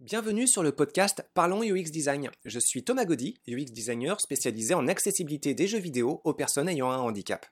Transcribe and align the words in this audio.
Bienvenue 0.00 0.46
sur 0.46 0.62
le 0.62 0.70
podcast 0.70 1.28
Parlons 1.34 1.64
UX 1.64 1.90
Design. 1.90 2.30
Je 2.44 2.60
suis 2.60 2.84
Thomas 2.84 3.04
Gaudy, 3.04 3.40
UX 3.48 3.72
designer 3.72 4.20
spécialisé 4.20 4.72
en 4.72 4.86
accessibilité 4.86 5.54
des 5.54 5.66
jeux 5.66 5.80
vidéo 5.80 6.20
aux 6.22 6.34
personnes 6.34 6.68
ayant 6.68 6.88
un 6.88 6.98
handicap. 6.98 7.44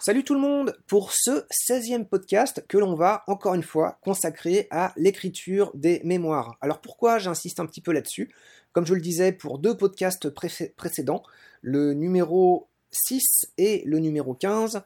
Salut 0.00 0.24
tout 0.24 0.34
le 0.34 0.40
monde 0.40 0.76
pour 0.88 1.12
ce 1.12 1.46
16e 1.70 2.04
podcast 2.04 2.64
que 2.66 2.78
l'on 2.78 2.96
va 2.96 3.22
encore 3.28 3.54
une 3.54 3.62
fois 3.62 4.00
consacrer 4.02 4.66
à 4.72 4.92
l'écriture 4.96 5.70
des 5.74 6.00
mémoires. 6.02 6.58
Alors 6.60 6.80
pourquoi 6.80 7.20
j'insiste 7.20 7.60
un 7.60 7.66
petit 7.66 7.80
peu 7.80 7.92
là-dessus? 7.92 8.34
Comme 8.72 8.86
je 8.86 8.94
le 8.94 9.00
disais 9.00 9.30
pour 9.30 9.60
deux 9.60 9.76
podcasts 9.76 10.30
précédents, 10.30 11.22
le 11.60 11.94
numéro 11.94 12.66
6 12.90 13.52
et 13.56 13.84
le 13.86 14.00
numéro 14.00 14.34
15, 14.34 14.82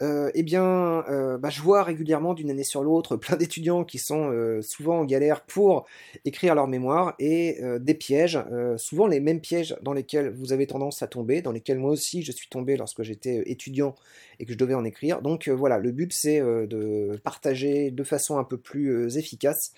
euh, 0.00 0.30
eh 0.34 0.44
bien, 0.44 1.04
euh, 1.08 1.38
bah, 1.38 1.50
je 1.50 1.60
vois 1.60 1.82
régulièrement 1.82 2.32
d'une 2.32 2.50
année 2.50 2.62
sur 2.62 2.84
l'autre 2.84 3.16
plein 3.16 3.36
d'étudiants 3.36 3.84
qui 3.84 3.98
sont 3.98 4.30
euh, 4.30 4.62
souvent 4.62 5.00
en 5.00 5.04
galère 5.04 5.40
pour 5.42 5.86
écrire 6.24 6.54
leur 6.54 6.68
mémoire 6.68 7.14
et 7.18 7.58
des 7.80 7.94
pièges, 7.94 8.38
souvent 8.76 9.06
les 9.06 9.20
mêmes 9.20 9.40
pièges 9.40 9.76
dans 9.82 9.92
lesquels 9.92 10.30
vous 10.30 10.52
avez 10.52 10.66
tendance 10.66 11.02
à 11.02 11.06
tomber, 11.06 11.42
dans 11.42 11.52
lesquels 11.52 11.78
moi 11.78 11.90
aussi 11.90 12.22
je 12.22 12.32
suis 12.32 12.48
tombé 12.48 12.76
lorsque 12.76 13.02
j'étais 13.02 13.42
étudiant 13.46 13.94
et 14.38 14.44
que 14.44 14.52
je 14.52 14.58
devais 14.58 14.74
en 14.74 14.84
écrire. 14.84 15.22
Donc 15.22 15.48
voilà, 15.48 15.78
le 15.78 15.90
but 15.90 16.12
c'est 16.12 16.40
de 16.40 17.18
partager 17.24 17.90
de 17.90 18.04
façon 18.04 18.38
un 18.38 18.44
peu 18.44 18.56
plus 18.56 19.16
efficace 19.16 19.72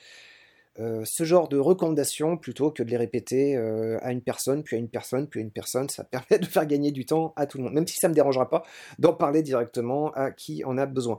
euh, 0.79 1.03
ce 1.05 1.25
genre 1.25 1.49
de 1.49 1.59
recommandations 1.59 2.37
plutôt 2.37 2.71
que 2.71 2.83
de 2.83 2.91
les 2.91 2.97
répéter 2.97 3.57
euh, 3.57 3.99
à 4.03 4.13
une 4.13 4.23
personne, 4.23 4.63
puis 4.63 4.77
à 4.77 4.79
une 4.79 4.89
personne, 4.89 5.27
puis 5.27 5.41
à 5.41 5.43
une 5.43 5.51
personne. 5.51 5.89
Ça 5.89 6.05
permet 6.11 6.39
de 6.39 6.47
faire 6.47 6.67
gagner 6.67 6.93
du 6.93 7.05
temps 7.05 7.33
à 7.37 7.47
tout 7.47 7.59
le 7.59 7.65
monde, 7.65 7.75
même 7.75 7.87
si 7.87 7.99
ça 7.99 8.09
ne 8.09 8.13
me 8.13 8.15
dérangera 8.15 8.49
pas 8.49 8.63
d'en 8.99 9.13
parler 9.13 9.43
directement 9.43 10.13
à 10.13 10.31
qui 10.31 10.65
en 10.65 10.79
a 10.79 10.87
besoin. 10.87 11.19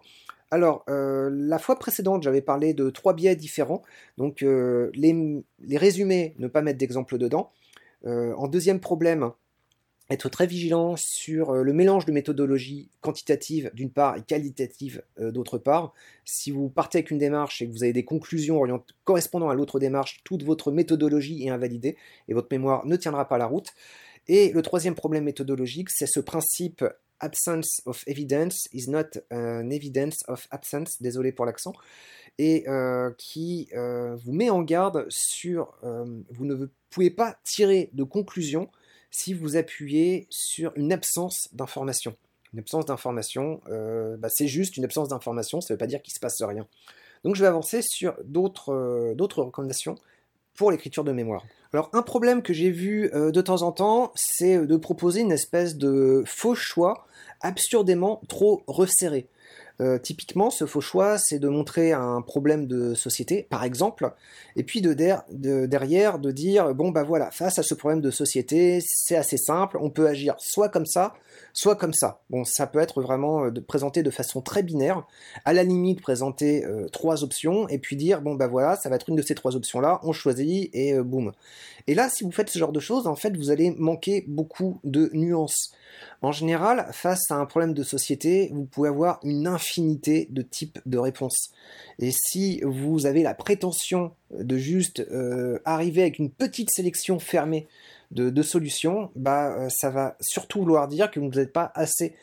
Alors, 0.50 0.84
euh, 0.90 1.30
la 1.32 1.60
fois 1.60 1.78
précédente, 1.78 2.24
j'avais 2.24 2.42
parlé 2.42 2.74
de 2.74 2.90
trois 2.90 3.14
biais 3.14 3.36
différents. 3.36 3.82
Donc, 4.18 4.42
les, 4.42 5.44
les, 5.60 5.78
résumés, 5.78 6.36
ne 6.40 6.48
pas 6.48 6.62
mettre 6.62 6.78
d'exemple 6.78 7.18
dedans. 7.18 7.52
en 8.06 8.48
deuxième 8.48 8.82
problème, 8.82 9.32
être 10.14 10.30
très 10.30 10.46
vigilant 10.46 10.96
sur 10.98 11.52
euh, 11.52 11.64
le 11.64 11.74
mélange 11.74 12.06
de 12.06 12.12
méthodologies 12.12 12.90
quantitatives 13.02 13.72
d'une 13.74 13.92
part 13.92 14.18
et 14.18 14.22
qualitatives 14.22 15.04
euh, 15.20 15.32
d'autre 15.32 15.58
part. 15.58 15.94
Si 16.26 16.52
vous 16.52 16.70
partez 16.70 17.00
avec 17.00 17.12
une 17.12 17.18
démarche 17.18 17.62
et 17.62 17.68
que 17.68 17.72
vous 17.72 17.84
avez 17.84 17.94
des 17.94 18.06
conclusions 18.06 18.62
correspondant 19.06 19.50
à 19.50 19.56
l'autre 19.56 19.80
démarche, 19.80 20.22
toute 20.24 20.44
votre 20.44 20.72
méthodologie 20.72 21.46
est 21.46 21.50
invalidée 21.50 21.98
et 22.28 22.34
votre 22.34 22.50
mémoire 22.52 22.86
ne 22.86 22.96
tiendra 22.96 23.28
pas 23.28 23.38
la 23.38 23.46
route. 23.46 23.70
Et 24.28 24.52
le 24.52 24.62
troisième 24.62 24.96
problème 24.96 25.24
méthodologique, 25.24 25.90
c'est 25.90 26.08
ce 26.08 26.20
principe 26.20 26.84
absence 27.20 27.82
of 27.86 28.04
evidence 28.08 28.68
is 28.74 28.90
not 28.90 29.20
an 29.32 29.70
evidence 29.70 30.24
of 30.28 30.48
absence, 30.52 31.02
désolé 31.02 31.32
pour 31.32 31.46
l'accent, 31.46 31.74
et 32.38 32.68
euh, 32.68 33.12
qui 33.18 33.70
vous 33.74 34.32
met 34.32 34.50
en 34.50 34.62
garde 34.62 35.06
sur 35.10 35.74
vous 35.82 36.46
ne 36.46 36.68
pouvez 36.90 37.10
pas 37.10 37.38
tirer 37.44 37.90
de 37.94 38.04
conclusions 38.04 38.70
si 39.12 39.34
vous 39.34 39.58
appuyez 39.58 40.26
sur 40.30 40.72
une 40.76 40.92
absence 40.92 41.50
d'information. 41.54 42.16
Une 42.54 42.60
absence 42.60 42.86
d'information, 42.86 43.62
euh, 43.70 44.18
bah, 44.18 44.30
c'est 44.30 44.48
juste 44.48 44.78
une 44.78 44.84
absence 44.84 45.10
d'information, 45.10 45.62
ça 45.62 45.74
ne 45.74 45.76
veut 45.76 45.80
pas 45.80 45.88
dire 45.88 46.02
qu'il 46.02 46.12
ne 46.12 46.16
se 46.16 46.20
passe 46.20 46.42
rien. 46.42 46.66
Donc 47.24 47.36
je 47.36 47.42
vais 47.42 47.48
avancer 47.48 47.82
sur 47.82 48.16
d'autres 48.24 48.74
euh, 48.74 49.16
recommandations 49.18 49.96
pour 50.56 50.72
l'écriture 50.72 51.04
de 51.04 51.12
mémoire. 51.12 51.46
Alors 51.74 51.90
un 51.94 52.02
problème 52.02 52.42
que 52.42 52.54
j'ai 52.54 52.72
vu 52.72 53.10
euh, 53.14 53.32
de 53.32 53.42
temps 53.42 53.62
en 53.62 53.72
temps, 53.72 54.12
c'est 54.16 54.66
de 54.66 54.78
proposer 54.78 55.22
une 55.22 55.32
espèce 55.32 55.78
de 55.78 56.24
faux 56.26 56.56
choix 56.56 57.08
absurdément 57.42 58.22
trop 58.28 58.64
resserré. 58.68 59.28
Euh, 59.80 59.98
typiquement, 59.98 60.50
ce 60.50 60.66
faux 60.66 60.82
choix, 60.82 61.18
c'est 61.18 61.40
de 61.40 61.48
montrer 61.48 61.92
un 61.94 62.22
problème 62.22 62.68
de 62.68 62.94
société, 62.94 63.48
par 63.50 63.64
exemple, 63.64 64.14
et 64.56 64.64
puis 64.64 64.82
de, 64.82 64.94
derrière 65.66 66.20
de 66.20 66.32
dire 66.32 66.76
bon 66.76 66.90
bah 66.90 67.04
voilà, 67.04 67.32
face 67.32 67.58
à 67.58 67.64
ce 67.64 67.74
problème 67.74 68.02
de 68.02 68.12
société, 68.12 68.80
c'est 68.82 69.16
assez 69.16 69.38
simple, 69.38 69.78
on 69.82 69.90
peut 69.90 70.08
agir 70.08 70.36
soit 70.38 70.70
comme 70.70 70.86
ça, 70.86 71.14
soit 71.54 71.76
comme 71.76 71.94
ça. 71.94 72.22
Bon, 72.30 72.44
ça 72.44 72.68
peut 72.68 72.80
être 72.80 73.02
vraiment 73.02 73.46
euh, 73.46 73.52
de, 73.52 73.60
présenté 73.60 74.04
de 74.04 74.12
façon 74.12 74.42
très 74.42 74.62
binaire, 74.62 75.08
à 75.46 75.54
la 75.54 75.64
limite 75.64 76.02
présenter 76.02 76.66
euh, 76.66 76.88
trois 76.90 77.24
options 77.24 77.68
et 77.70 77.80
puis 77.80 77.96
dire 77.96 78.22
bon 78.22 78.36
bah 78.36 78.48
voilà, 78.48 78.76
ça 78.76 78.90
va 78.90 78.98
être 78.98 79.10
une 79.10 79.16
de 79.16 79.22
ces 79.22 79.36
trois 79.36 79.56
options 79.56 79.80
là, 79.80 80.00
on 80.04 80.12
choisit 80.12 80.70
et 80.74 81.00
boum. 81.00 81.32
Et 81.88 81.96
là, 81.96 82.10
si 82.10 82.24
vous 82.24 82.32
faites 82.32 82.50
ce 82.50 82.60
genre 82.60 82.72
de 82.72 82.80
choses, 82.80 83.08
en 83.08 83.16
fait, 83.16 83.36
vous 83.36 83.50
allez 83.50 83.72
manquer 83.72 84.24
beaucoup 84.28 84.80
de 84.84 85.10
nuances. 85.14 85.72
En 86.22 86.32
général, 86.32 86.88
face 86.92 87.32
à 87.32 87.36
un 87.36 87.46
problème 87.46 87.74
de 87.74 87.84
société, 87.84 88.52
vous 88.54 88.66
pouvez 88.66 88.90
avoir 88.90 89.20
une 89.24 89.48
infinité 89.48 89.71
de 89.80 90.42
types 90.42 90.80
de 90.86 90.98
réponses. 90.98 91.52
Et 92.00 92.12
si 92.12 92.62
vous 92.64 93.06
avez 93.06 93.24
la 93.24 93.34
prétention 93.34 94.12
de 94.32 94.58
juste 94.58 95.00
euh, 95.12 95.60
arriver 95.66 96.02
avec 96.02 96.20
une 96.20 96.30
petite 96.30 96.70
sélection 96.72 97.20
fermée 97.20 97.68
de, 98.12 98.42
solutions, 98.42 99.10
bah, 99.16 99.56
euh, 99.56 99.70
ça 99.70 99.90
va 99.90 100.18
surtout 100.20 100.60
vouloir 100.60 100.88
dire 100.88 101.10
que 101.10 101.20
vous 101.20 101.30
n'êtes 101.30 101.54
pas 101.54 101.72
assez 101.76 102.14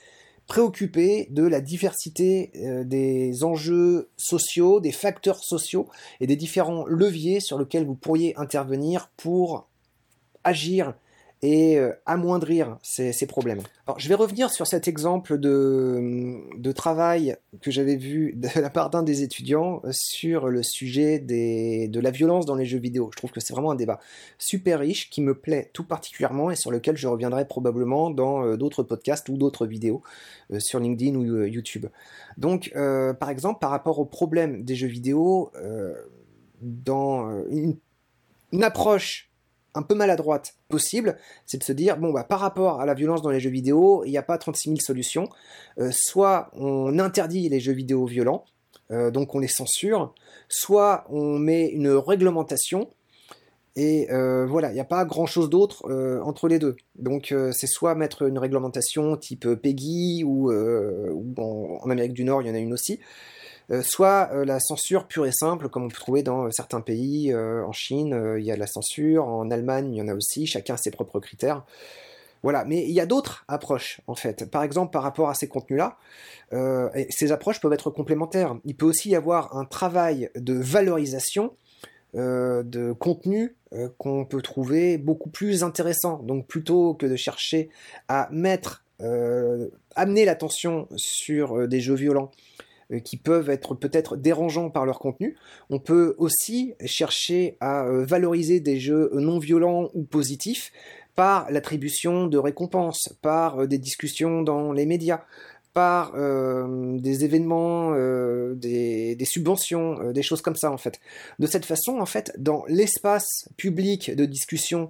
préoccupé 0.46 1.28
de 1.30 1.44
la 1.44 1.60
diversité 1.60 2.50
euh, 2.56 2.84
des 2.84 3.44
enjeux 3.44 4.10
sociaux, 4.16 4.80
des 4.80 4.92
facteurs 4.92 5.42
sociaux 5.42 5.88
et 6.20 6.26
des 6.26 6.36
différents 6.36 6.84
leviers 6.86 7.40
sur 7.40 7.58
lesquels 7.58 7.86
vous 7.86 7.94
pourriez 7.94 8.34
intervenir 8.36 9.10
pour 9.16 9.68
agir 10.44 10.94
et 11.42 11.78
euh, 11.78 11.92
amoindrir 12.06 12.78
ces, 12.82 13.12
problèmes. 13.26 13.60
Alors, 13.86 13.98
je 13.98 14.08
vais 14.08 14.14
revenir 14.14 14.50
sur 14.50 14.66
cet 14.66 14.88
exemple 14.88 15.38
de, 15.38 16.40
de 16.56 16.72
travail 16.72 17.36
que 17.60 17.70
j'avais 17.70 17.96
vu 17.96 18.32
de 18.34 18.48
la 18.60 18.70
part 18.70 18.90
d'un 18.90 19.02
des 19.02 19.22
étudiants 19.22 19.82
sur 19.90 20.48
le 20.48 20.62
sujet 20.62 21.18
des, 21.18 21.88
de 21.88 22.00
la 22.00 22.10
violence 22.10 22.46
dans 22.46 22.56
les 22.56 22.64
jeux 22.64 22.78
vidéo. 22.78 23.10
Je 23.12 23.18
trouve 23.18 23.30
que 23.30 23.40
c'est 23.40 23.52
vraiment 23.52 23.70
un 23.70 23.76
débat 23.76 24.00
super 24.38 24.80
riche 24.80 25.10
qui 25.10 25.20
me 25.20 25.34
plaît 25.34 25.70
tout 25.72 25.84
particulièrement 25.84 26.50
et 26.50 26.56
sur 26.56 26.70
lequel 26.70 26.96
je 26.96 27.06
reviendrai 27.06 27.46
probablement 27.46 28.10
dans 28.10 28.44
euh, 28.44 28.56
d'autres 28.56 28.82
podcasts 28.82 29.28
ou 29.28 29.36
d'autres 29.36 29.66
vidéos 29.66 30.02
euh, 30.50 30.58
sur 30.58 30.80
LinkedIn 30.80 31.14
ou 31.14 31.44
YouTube. 31.44 31.86
Donc, 32.36 32.72
par 32.72 33.30
exemple, 33.30 33.58
par 33.58 33.70
rapport 33.70 33.98
au 33.98 34.04
problème 34.04 34.64
des 34.64 34.76
jeux 34.76 34.86
vidéo, 34.86 35.50
dans 36.62 37.44
une, 37.50 37.76
une 38.52 38.64
approche 38.64 39.27
un 39.78 39.82
peu 39.82 39.94
maladroite 39.94 40.56
possible, 40.68 41.16
c'est 41.46 41.58
de 41.58 41.62
se 41.62 41.72
dire, 41.72 41.96
bon, 41.98 42.12
bah, 42.12 42.24
par 42.24 42.40
rapport 42.40 42.80
à 42.80 42.86
la 42.86 42.94
violence 42.94 43.22
dans 43.22 43.30
les 43.30 43.38
jeux 43.38 43.50
vidéo, 43.50 44.02
il 44.04 44.10
n'y 44.10 44.18
a 44.18 44.22
pas 44.22 44.36
36 44.36 44.70
000 44.70 44.80
solutions. 44.80 45.28
Euh, 45.78 45.90
soit 45.92 46.50
on 46.54 46.98
interdit 46.98 47.48
les 47.48 47.60
jeux 47.60 47.72
vidéo 47.72 48.04
violents, 48.04 48.44
euh, 48.90 49.10
donc 49.12 49.34
on 49.34 49.38
les 49.38 49.48
censure, 49.48 50.14
soit 50.48 51.04
on 51.10 51.38
met 51.38 51.68
une 51.68 51.90
réglementation, 51.90 52.90
et 53.76 54.10
euh, 54.10 54.44
voilà, 54.46 54.70
il 54.70 54.74
n'y 54.74 54.80
a 54.80 54.84
pas 54.84 55.04
grand-chose 55.04 55.48
d'autre 55.48 55.88
entre 56.24 56.48
les 56.48 56.58
deux. 56.58 56.74
Donc 56.96 57.32
c'est 57.52 57.68
soit 57.68 57.94
mettre 57.94 58.22
une 58.22 58.38
réglementation 58.38 59.16
type 59.16 59.46
PEGI, 59.54 60.24
ou, 60.24 60.50
en, 60.50 61.88
Amérique 61.88 62.14
du 62.14 62.24
Nord, 62.24 62.42
il 62.42 62.48
y 62.48 62.50
en 62.50 62.54
a 62.54 62.58
une 62.58 62.72
aussi, 62.72 62.98
soit 63.82 64.30
euh, 64.32 64.44
la 64.44 64.60
censure 64.60 65.06
pure 65.06 65.26
et 65.26 65.32
simple, 65.32 65.68
comme 65.68 65.84
on 65.84 65.88
peut 65.88 65.96
trouver 65.96 66.22
dans 66.22 66.46
euh, 66.46 66.50
certains 66.50 66.80
pays. 66.80 67.34
en 67.34 67.72
Chine, 67.72 68.36
il 68.38 68.44
y 68.44 68.50
a 68.50 68.56
la 68.56 68.66
censure, 68.66 69.26
en 69.26 69.50
Allemagne, 69.50 69.94
il 69.94 69.98
y 69.98 70.02
en 70.02 70.08
a 70.08 70.14
aussi, 70.14 70.46
chacun 70.46 70.74
a 70.74 70.76
ses 70.76 70.90
propres 70.90 71.20
critères. 71.20 71.64
Voilà, 72.42 72.64
mais 72.64 72.84
il 72.84 72.92
y 72.92 73.00
a 73.00 73.06
d'autres 73.06 73.44
approches 73.48 74.00
en 74.06 74.14
fait. 74.14 74.48
Par 74.48 74.62
exemple, 74.62 74.92
par 74.92 75.02
rapport 75.02 75.28
à 75.28 75.34
ces 75.34 75.48
contenus-là, 75.48 75.98
ces 77.10 77.32
approches 77.32 77.60
peuvent 77.60 77.72
être 77.72 77.90
complémentaires. 77.90 78.56
Il 78.64 78.76
peut 78.76 78.86
aussi 78.86 79.10
y 79.10 79.16
avoir 79.16 79.56
un 79.56 79.64
travail 79.64 80.30
de 80.36 80.54
valorisation 80.54 81.56
de 82.14 82.92
contenu 82.92 83.56
qu'on 83.98 84.24
peut 84.24 84.40
trouver 84.40 84.98
beaucoup 84.98 85.30
plus 85.30 85.64
intéressant. 85.64 86.22
Donc 86.22 86.46
plutôt 86.46 86.94
que 86.94 87.06
de 87.06 87.16
chercher 87.16 87.70
à 88.06 88.28
mettre, 88.30 88.84
amener 89.96 90.24
l'attention 90.24 90.86
sur 90.94 91.66
des 91.66 91.80
jeux 91.80 91.96
violents 91.96 92.30
euh, 92.30 92.67
qui 93.04 93.16
peuvent 93.16 93.50
être 93.50 93.74
peut-être 93.74 94.16
dérangeants 94.16 94.70
par 94.70 94.86
leur 94.86 94.98
contenu. 94.98 95.36
On 95.70 95.78
peut 95.78 96.14
aussi 96.18 96.74
chercher 96.84 97.56
à 97.60 97.84
euh, 97.84 98.04
valoriser 98.04 98.60
des 98.60 98.80
jeux 98.80 99.10
non 99.14 99.38
violents 99.38 99.90
ou 99.94 100.04
positifs 100.04 100.72
par 101.14 101.50
l'attribution 101.50 102.26
de 102.26 102.38
récompenses, 102.38 103.14
par 103.20 103.62
euh, 103.62 103.66
des 103.66 103.78
discussions 103.78 104.42
dans 104.42 104.72
les 104.72 104.86
médias, 104.86 105.22
par 105.74 106.14
des 106.16 107.24
événements, 107.24 107.92
des, 108.56 109.16
subventions, 109.24 110.10
des 110.10 110.22
choses 110.22 110.42
comme 110.42 110.56
ça 110.56 110.72
en 110.72 110.76
fait. 110.76 110.98
De 111.38 111.46
cette 111.46 111.64
façon, 111.64 112.00
en 112.00 112.06
fait, 112.06 112.32
dans 112.36 112.64
l'espace 112.66 113.48
public 113.56 114.12
de 114.12 114.24
discussion 114.24 114.88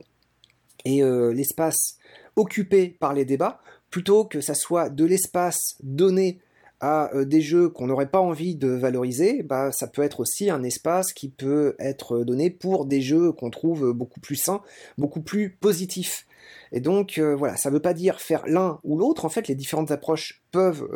et 0.86 1.02
l'espace 1.34 1.98
occupé 2.36 2.96
par 3.00 3.12
les 3.12 3.26
débats, 3.26 3.60
plutôt 3.90 4.24
que 4.24 4.40
ça 4.40 4.54
soit 4.54 4.88
de 4.88 5.04
l'espace 5.04 5.76
donné 5.82 6.38
à 6.80 7.14
euh, 7.14 7.24
des 7.24 7.40
jeux 7.40 7.68
qu'on 7.68 7.86
n'aurait 7.86 8.10
pas 8.10 8.20
envie 8.20 8.56
de 8.56 8.68
valoriser, 8.68 9.42
bah, 9.42 9.72
ça 9.72 9.86
peut 9.86 10.02
être 10.02 10.20
aussi 10.20 10.50
un 10.50 10.62
espace 10.62 11.12
qui 11.12 11.28
peut 11.28 11.74
être 11.78 12.24
donné 12.24 12.50
pour 12.50 12.86
des 12.86 13.00
jeux 13.00 13.32
qu'on 13.32 13.50
trouve 13.50 13.92
beaucoup 13.92 14.20
plus 14.20 14.36
sains, 14.36 14.62
beaucoup 14.96 15.20
plus 15.20 15.50
positifs. 15.50 16.26
Et 16.70 16.80
donc 16.80 17.18
voilà, 17.18 17.56
ça 17.56 17.70
ne 17.70 17.74
veut 17.74 17.80
pas 17.80 17.94
dire 17.94 18.20
faire 18.20 18.42
l'un 18.46 18.78
ou 18.84 18.98
l'autre. 18.98 19.24
En 19.24 19.30
fait, 19.30 19.48
les 19.48 19.54
différentes 19.54 19.90
approches 19.90 20.42
peuvent 20.52 20.86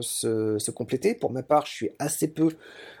se, 0.00 0.70
compléter. 0.70 1.14
Pour 1.14 1.32
ma 1.32 1.42
part, 1.42 1.66
je 1.66 1.72
suis 1.72 1.90
assez 1.98 2.28
peu 2.28 2.50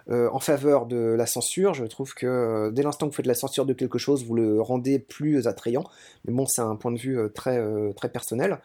en 0.08 0.40
faveur 0.40 0.86
de 0.86 0.96
la 0.96 1.26
censure. 1.26 1.74
Je 1.74 1.84
trouve 1.84 2.14
que 2.14 2.70
dès 2.72 2.82
l'instant 2.82 3.06
que 3.06 3.12
vous 3.12 3.16
faites 3.16 3.26
la 3.26 3.34
censure 3.34 3.66
de 3.66 3.72
quelque 3.72 3.98
chose, 3.98 4.24
vous 4.24 4.34
le 4.34 4.60
rendez 4.60 4.98
plus 4.98 5.46
attrayant. 5.46 5.84
Mais 6.24 6.32
bon, 6.32 6.44
c'est 6.46 6.60
un 6.60 6.74
point 6.74 6.90
de 6.90 6.98
vue 6.98 7.18
très 7.34 8.08
personnel. 8.12 8.58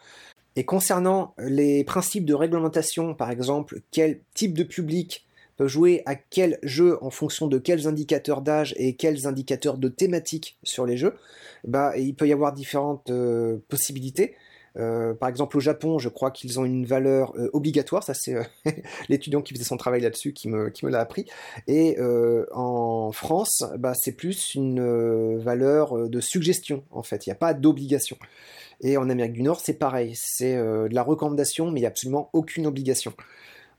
Et 0.56 0.64
concernant 0.64 1.34
les 1.38 1.84
principes 1.84 2.24
de 2.24 2.34
réglementation, 2.34 3.14
par 3.14 3.30
exemple, 3.30 3.80
quel 3.90 4.20
type 4.34 4.56
de 4.56 4.62
public 4.62 5.26
peut 5.56 5.68
jouer 5.68 6.02
à 6.06 6.14
quel 6.14 6.58
jeu 6.62 6.98
en 7.02 7.10
fonction 7.10 7.46
de 7.46 7.58
quels 7.58 7.86
indicateurs 7.86 8.40
d'âge 8.40 8.74
et 8.76 8.94
quels 8.94 9.26
indicateurs 9.26 9.78
de 9.78 9.88
thématique 9.88 10.58
sur 10.62 10.86
les 10.86 10.96
jeux, 10.96 11.14
bah, 11.64 11.96
il 11.96 12.14
peut 12.14 12.28
y 12.28 12.32
avoir 12.32 12.52
différentes 12.52 13.10
euh, 13.10 13.58
possibilités. 13.68 14.34
Euh, 14.76 15.14
par 15.14 15.28
exemple, 15.28 15.56
au 15.56 15.60
Japon, 15.60 16.00
je 16.00 16.08
crois 16.08 16.32
qu'ils 16.32 16.58
ont 16.58 16.64
une 16.64 16.84
valeur 16.84 17.32
euh, 17.36 17.48
obligatoire. 17.52 18.02
Ça, 18.02 18.12
c'est 18.12 18.34
l'étudiant 19.08 19.40
qui 19.40 19.54
faisait 19.54 19.64
son 19.64 19.76
travail 19.76 20.00
là-dessus 20.00 20.32
qui 20.32 20.48
me, 20.48 20.70
qui 20.70 20.84
me 20.84 20.90
l'a 20.90 20.98
appris. 20.98 21.26
Et 21.68 21.96
en 22.52 23.12
France, 23.12 23.62
bah, 23.78 23.92
c'est 23.94 24.12
plus 24.12 24.54
une 24.56 25.38
valeur 25.38 26.08
de 26.08 26.20
suggestion, 26.20 26.82
en 26.90 27.04
fait. 27.04 27.26
Il 27.26 27.28
n'y 27.28 27.34
a 27.34 27.36
pas 27.36 27.54
d'obligation. 27.54 28.16
Et 28.80 28.96
en 28.96 29.08
Amérique 29.08 29.32
du 29.32 29.42
Nord, 29.42 29.60
c'est 29.60 29.78
pareil. 29.78 30.12
C'est 30.14 30.56
de 30.56 30.94
la 30.94 31.02
recommandation, 31.02 31.70
mais 31.70 31.80
il 31.80 31.82
n'y 31.82 31.86
a 31.86 31.90
absolument 31.90 32.30
aucune 32.32 32.66
obligation. 32.66 33.12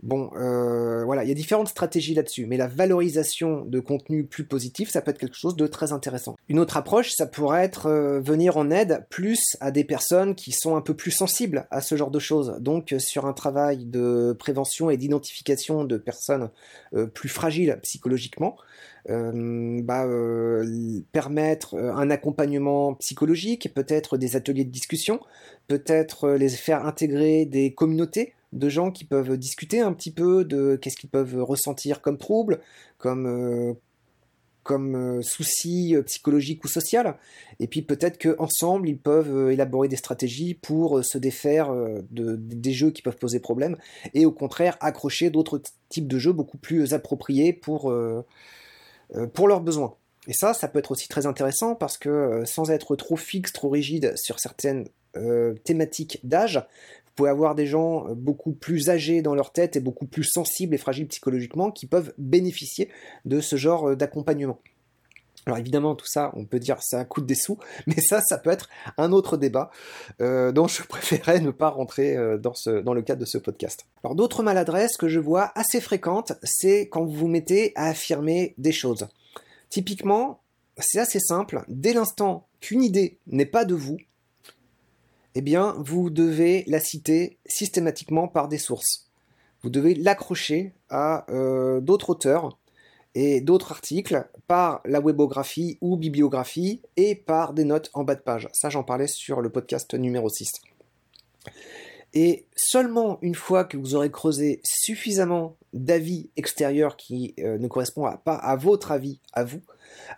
Bon, 0.06 0.30
euh, 0.36 1.04
voilà, 1.04 1.24
il 1.24 1.30
y 1.30 1.31
a 1.31 1.34
différentes 1.34 1.69
stratégies 1.69 2.13
là-dessus, 2.13 2.46
mais 2.46 2.57
la 2.57 2.68
valorisation 2.68 3.66
de 3.66 3.80
contenu 3.80 4.24
plus 4.24 4.46
positif, 4.46 4.92
ça 4.92 5.02
peut 5.02 5.10
être 5.10 5.18
quelque 5.18 5.36
chose 5.36 5.56
de 5.56 5.66
très 5.66 5.94
intéressant. 5.94 6.36
Une 6.48 6.60
autre 6.60 6.78
approche, 6.78 7.10
ça 7.10 7.25
pourrait 7.25 7.63
être 7.63 7.88
euh, 7.88 8.19
venir 8.19 8.56
en 8.57 8.69
aide 8.69 9.07
plus 9.10 9.57
à 9.62 9.72
des 9.72 9.84
personnes 9.84 10.36
qui 10.36 10.52
sont 10.52 10.75
un 10.75 10.81
peu 10.81 10.94
plus 10.94 11.10
sensibles 11.10 11.66
à 11.72 11.81
ce 11.81 11.96
genre 11.96 12.12
de 12.12 12.19
choses. 12.19 12.56
Donc, 12.60 12.94
sur 13.00 13.25
un 13.25 13.34
travail 13.34 13.86
de 13.86 14.36
prévention 14.38 14.92
et 14.92 14.98
d'identification 14.98 15.86
de 15.86 15.98
personnes 15.98 16.52
euh, 16.94 17.07
plus 17.07 17.30
fragiles 17.30 17.80
psychologiquement, 17.81 18.57
bah, 19.07 20.07
permettre 21.12 21.75
un 21.75 22.10
accompagnement 22.10 22.96
psychologique, 22.96 23.72
peut-être 23.74 24.18
des 24.18 24.36
ateliers 24.36 24.66
de 24.66 24.72
discussion, 24.72 25.19
peut-être 25.68 26.30
les 26.31 26.50
faire 26.50 26.86
intégrer 26.88 27.46
des 27.46 27.72
communautés 27.72 28.34
de 28.56 28.69
gens 28.69 28.90
qui 28.90 29.06
peuvent 29.06 29.38
discuter 29.38 29.81
un 29.81 29.94
petit 29.94 30.12
peu 30.12 30.46
de 30.46 30.78
qu'est-ce 30.81 30.98
qu'ils 30.98 31.10
peuvent 31.10 31.44
ressentir 31.44 32.02
comme 32.02 32.18
trouble, 32.18 32.62
comme, 32.98 33.28
euh, 33.28 33.74
comme 34.63 34.96
euh, 34.96 35.22
souci 35.22 35.96
euh, 35.96 36.02
psychologique 36.04 36.63
ou 36.63 36.68
social. 36.69 37.18
Et 37.60 37.68
puis 37.68 37.81
peut-être 37.81 38.18
qu'ensemble, 38.18 38.88
ils 38.90 38.98
peuvent 38.98 39.52
élaborer 39.52 39.90
des 39.90 39.98
stratégies 39.98 40.54
pour 40.54 41.04
se 41.04 41.18
défaire 41.18 41.74
de, 42.12 42.36
des 42.38 42.72
jeux 42.72 42.92
qui 42.92 43.02
peuvent 43.02 43.18
poser 43.18 43.40
problème 43.40 43.78
et 44.13 44.25
au 44.25 44.31
contraire 44.31 44.78
accrocher 44.80 45.30
d'autres 45.30 45.62
types 45.90 46.07
de 46.07 46.18
jeux 46.18 46.34
beaucoup 46.34 46.57
plus 46.57 46.94
appropriés 46.94 47.54
pour, 47.54 47.94
pour 49.34 49.48
leurs 49.48 49.62
besoins. 49.62 49.96
Et 50.28 50.34
ça, 50.34 50.54
ça 50.54 50.68
peut 50.68 50.80
être 50.80 50.92
aussi 50.92 51.07
très 51.07 51.28
intéressant 51.28 51.75
parce 51.75 51.98
que 51.98 52.44
sans 52.46 52.72
être 52.72 52.96
trop 52.96 53.16
fixe, 53.16 53.54
trop 53.54 53.69
rigide 53.69 54.13
sur 54.18 54.40
certaines 54.40 54.88
thématiques 55.63 56.19
d'âge, 56.24 56.62
pouvez 57.15 57.29
avoir 57.29 57.56
des 57.56 57.65
gens 57.65 58.07
euh, 58.07 58.13
beaucoup 58.13 58.53
plus 58.53 58.89
âgés 58.89 59.21
dans 59.21 59.35
leur 59.35 59.51
tête 59.51 59.75
et 59.75 59.79
beaucoup 59.79 60.06
plus 60.06 60.23
sensibles 60.23 60.75
et 60.75 60.77
fragiles 60.77 61.07
psychologiquement 61.07 61.71
qui 61.71 61.88
peuvent 61.88 62.13
bénéficier 62.17 62.89
de 63.25 63.39
ce 63.39 63.56
genre 63.56 63.89
euh, 63.89 63.95
d'accompagnement. 63.95 64.59
Alors 65.47 65.59
évidemment, 65.59 65.94
tout 65.94 66.07
ça, 66.07 66.31
on 66.35 66.45
peut 66.45 66.59
dire 66.59 66.77
ça 66.81 67.06
coûte 67.06 67.27
des 67.27 67.35
sous, 67.35 67.59
mais 67.88 68.01
ça, 68.01 68.19
ça 68.21 68.38
peut 68.38 68.50
être 68.50 68.69
un 68.97 69.12
autre 69.12 69.38
débat 69.38 69.71
euh, 70.21 70.51
dont 70.51 70.67
je 70.67 70.83
préférais 70.88 71.39
ne 71.39 71.51
pas 71.51 71.69
rentrer 71.69 72.17
dans, 72.39 72.53
dans 72.83 72.94
le 72.94 73.01
cadre 73.01 73.21
de 73.21 73.25
ce 73.25 73.38
podcast. 73.38 73.85
Alors 74.03 74.15
d'autres 74.15 74.44
maladresses 74.44 74.97
que 74.97 75.07
je 75.07 75.19
vois 75.19 75.51
assez 75.56 75.81
fréquentes, 75.81 76.33
c'est 76.44 76.89
quand 76.89 77.06
vous 77.06 77.11
vous 77.11 77.27
mettez 77.27 77.71
à 77.75 77.88
affirmer 77.88 78.56
des 78.57 78.71
choses. 78.71 79.07
Typiquement, 79.69 80.41
c'est 80.77 81.00
assez 81.00 81.19
simple, 81.19 81.63
dès 81.68 81.94
l'instant 81.94 82.47
qu'une 82.59 82.83
idée 82.83 83.19
n'est 83.27 83.45
pas 83.45 83.65
de 83.65 83.75
vous, 83.75 83.97
eh 85.35 85.41
bien, 85.41 85.75
vous 85.77 86.09
devez 86.09 86.63
la 86.67 86.79
citer 86.79 87.37
systématiquement 87.45 88.27
par 88.27 88.47
des 88.47 88.57
sources. 88.57 89.09
Vous 89.61 89.69
devez 89.69 89.93
l'accrocher 89.93 90.73
à 90.89 91.25
euh, 91.29 91.81
d'autres 91.81 92.11
auteurs 92.11 92.57
et 93.15 93.41
d'autres 93.41 93.71
articles 93.71 94.27
par 94.47 94.81
la 94.85 95.01
webographie 95.01 95.77
ou 95.81 95.97
bibliographie 95.97 96.81
et 96.95 97.15
par 97.15 97.53
des 97.53 97.65
notes 97.65 97.89
en 97.93 98.03
bas 98.03 98.15
de 98.15 98.21
page. 98.21 98.47
Ça, 98.53 98.69
j'en 98.69 98.83
parlais 98.83 99.07
sur 99.07 99.41
le 99.41 99.49
podcast 99.49 99.93
numéro 99.93 100.29
6. 100.29 100.51
Et 102.13 102.47
seulement 102.55 103.19
une 103.21 103.35
fois 103.35 103.65
que 103.65 103.75
vous 103.75 103.93
aurez 103.95 104.09
creusé 104.09 104.61
suffisamment 104.63 105.57
d'avis 105.73 106.29
extérieurs 106.37 106.95
qui 106.95 107.35
euh, 107.39 107.57
ne 107.57 107.67
correspondent 107.67 108.21
pas 108.23 108.35
à 108.35 108.55
votre 108.55 108.93
avis 108.93 109.19
à 109.33 109.43
vous, 109.43 109.61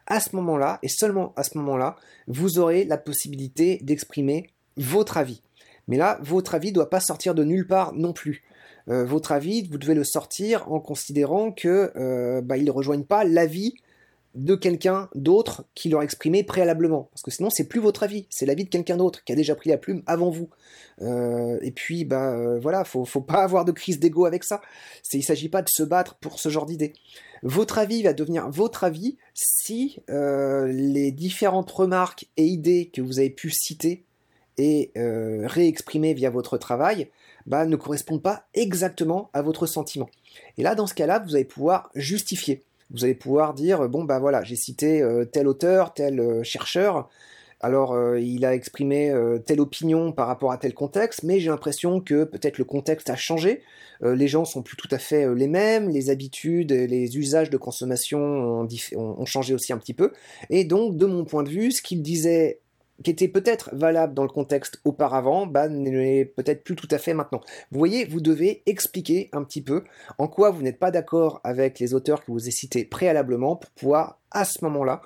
à 0.06 0.20
ce 0.20 0.36
moment-là, 0.36 0.78
et 0.84 0.90
seulement 0.90 1.34
à 1.36 1.44
ce 1.44 1.58
moment-là, 1.58 1.96
vous 2.28 2.60
aurez 2.60 2.84
la 2.84 2.98
possibilité 2.98 3.80
d'exprimer 3.82 4.52
votre 4.78 5.18
avis. 5.18 5.42
Mais 5.88 5.98
là, 5.98 6.20
votre 6.22 6.56
avis 6.56 6.70
ne 6.70 6.74
doit 6.74 6.90
pas 6.90 7.00
sortir 7.00 7.34
de 7.34 7.44
nulle 7.44 7.68
part 7.68 7.94
non 7.94 8.14
plus. 8.14 8.44
Euh, 8.90 9.06
votre 9.06 9.32
avis, 9.32 9.64
vous 9.64 9.78
devez 9.78 9.96
le 9.96 10.04
sortir 10.04 10.72
en 10.72 10.80
considérant 10.80 11.52
que 11.52 11.92
euh, 11.96 12.42
bah, 12.42 12.58
il 12.58 12.66
ne 12.66 12.72
rejoigne 12.72 13.04
pas 13.04 13.24
l'avis 13.24 13.76
de 14.36 14.54
quelqu'un 14.54 15.10
d'autre 15.16 15.66
qui 15.74 15.90
l'aura 15.90 16.04
exprimé 16.04 16.44
préalablement. 16.44 17.10
Parce 17.12 17.24
que 17.24 17.32
sinon, 17.32 17.50
c'est 17.50 17.68
plus 17.68 17.80
votre 17.80 18.04
avis, 18.04 18.28
c'est 18.30 18.46
l'avis 18.46 18.66
de 18.66 18.70
quelqu'un 18.70 18.96
d'autre 18.96 19.24
qui 19.24 19.32
a 19.32 19.36
déjà 19.36 19.56
pris 19.56 19.70
la 19.70 19.78
plume 19.78 20.04
avant 20.06 20.30
vous. 20.30 20.50
Euh, 21.02 21.58
et 21.62 21.72
puis, 21.72 22.06
bah 22.06 22.58
voilà, 22.60 22.84
faut, 22.84 23.04
faut 23.04 23.22
pas 23.22 23.44
avoir 23.44 23.66
de 23.66 23.72
crise 23.72 24.00
d'ego 24.00 24.26
avec 24.26 24.44
ça. 24.44 24.62
Il 25.12 25.20
ne 25.20 25.24
s'agit 25.24 25.50
pas 25.50 25.64
de 25.64 25.70
se 25.70 25.82
battre 25.82 26.16
pour 26.16 26.40
ce 26.40 26.50
genre 26.50 26.68
d'idée. 26.68 26.94
Votre 27.42 27.80
avis 27.80 28.04
va 28.04 28.14
devenir 28.14 28.50
votre 28.50 28.84
avis 28.84 29.18
si 29.34 29.98
les 30.08 31.12
différentes 31.12 31.72
remarques 31.72 32.28
et 32.38 32.46
idées 32.46 32.92
que 32.94 33.02
vous 33.02 33.20
avez 33.20 33.32
pu 33.32 33.50
citer 33.50 34.07
et 34.58 34.92
euh, 34.98 35.48
via 36.14 36.30
votre 36.30 36.58
travail 36.58 37.10
bah, 37.46 37.66
ne 37.66 37.76
correspondent 37.76 38.22
pas 38.22 38.46
exactement 38.54 39.30
à 39.34 39.42
votre 39.42 39.66
sentiment. 39.66 40.10
Et 40.58 40.64
là, 40.64 40.76
dans 40.76 40.88
ce 40.88 40.94
cas-là, 40.94 41.20
vous 41.20 41.36
allez 41.36 41.46
pouvoir 41.46 41.90
justifier. 41.96 42.64
Vous 42.92 43.04
allez 43.04 43.16
pouvoir 43.16 43.54
dire, 43.54 43.88
bon, 43.90 44.04
bah 44.04 44.20
voilà, 44.20 44.44
j'ai 44.44 44.56
cité 44.56 45.02
euh, 45.02 45.26
tel 45.26 45.48
auteur, 45.48 45.94
tel 45.94 46.20
euh, 46.20 46.44
chercheur, 46.44 47.10
alors 47.60 47.98
il 48.20 48.46
a 48.46 48.54
exprimé 48.54 49.12
telle 49.48 49.62
opinion 49.62 50.12
par 50.12 50.28
rapport 50.28 50.52
à 50.52 50.60
tel 50.60 50.76
contexte, 50.76 51.24
mais 51.24 51.40
j'ai 51.40 51.50
l'impression 51.50 52.02
que 52.02 52.24
peut-être 52.24 52.60
le 52.60 52.66
contexte 52.66 53.10
a 53.10 53.16
changé, 53.16 53.64
les 54.04 54.28
gens 54.28 54.46
sont 54.46 54.62
plus 54.62 54.78
tout 54.78 54.88
à 54.92 55.00
fait 55.00 55.34
les 55.34 55.48
mêmes, 55.48 55.90
les 55.90 56.12
habitudes, 56.12 56.72
les 56.72 57.18
usages 57.18 57.50
de 57.50 57.58
consommation 57.58 58.20
ont, 58.20 58.68
ont, 58.96 59.26
changé 59.26 59.56
aussi 59.56 59.74
un 59.74 59.80
petit 59.80 59.96
peu, 59.96 60.14
et 60.52 60.66
donc 60.66 60.98
de 60.98 61.08
mon 61.08 61.26
point 61.26 61.42
de 61.42 61.50
vue, 61.50 61.72
ce 61.72 61.82
qu'il 61.82 62.04
disait 62.04 62.60
qui 63.04 63.12
était 63.12 63.28
peut-être 63.28 63.70
valable 63.74 64.14
dans 64.14 64.24
le 64.24 64.30
contexte 64.30 64.80
auparavant, 64.86 65.46
bah, 65.46 65.68
n'est 65.68 66.26
peut-être 66.26 66.64
plus 66.64 66.76
tout 66.76 66.88
à 66.92 66.98
fait 66.98 67.14
maintenant. 67.14 67.42
Vous 67.72 67.78
voyez, 67.78 68.06
vous 68.06 68.22
devez 68.22 68.64
expliquer 68.66 69.30
un 69.34 69.44
petit 69.44 69.62
peu 69.62 69.84
en 70.18 70.28
quoi 70.28 70.50
vous 70.50 70.62
n'êtes 70.62 70.80
pas 70.80 70.92
d'accord 70.92 71.40
avec 71.44 71.80
les 71.80 71.94
auteurs 71.94 72.24
que 72.24 72.32
vous 72.32 72.44
avez 72.44 72.52
cités 72.52 72.86
préalablement 72.86 73.56
pour 73.56 73.70
pouvoir, 73.72 74.20
à 74.32 74.46
ce 74.46 74.64
moment-là, 74.64 75.02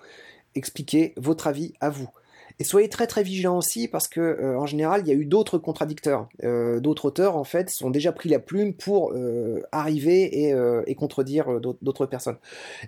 expliquer 0.55 1.13
votre 1.17 1.47
avis 1.47 1.73
à 1.81 1.89
vous. 1.89 2.09
Et 2.59 2.63
soyez 2.63 2.89
très 2.89 3.07
très 3.07 3.23
vigilants 3.23 3.57
aussi 3.57 3.87
parce 3.87 4.07
que 4.07 4.19
euh, 4.19 4.57
en 4.57 4.65
général 4.65 5.01
il 5.05 5.07
y 5.07 5.11
a 5.11 5.15
eu 5.15 5.25
d'autres 5.25 5.57
contradicteurs, 5.57 6.29
euh, 6.43 6.79
d'autres 6.79 7.05
auteurs 7.05 7.37
en 7.37 7.43
fait 7.43 7.69
sont 7.69 7.89
déjà 7.89 8.11
pris 8.11 8.29
la 8.29 8.39
plume 8.39 8.73
pour 8.73 9.13
euh, 9.13 9.61
arriver 9.71 10.45
et, 10.45 10.55
et 10.87 10.95
contredire 10.95 11.59
d'autres 11.59 12.05
personnes. 12.05 12.37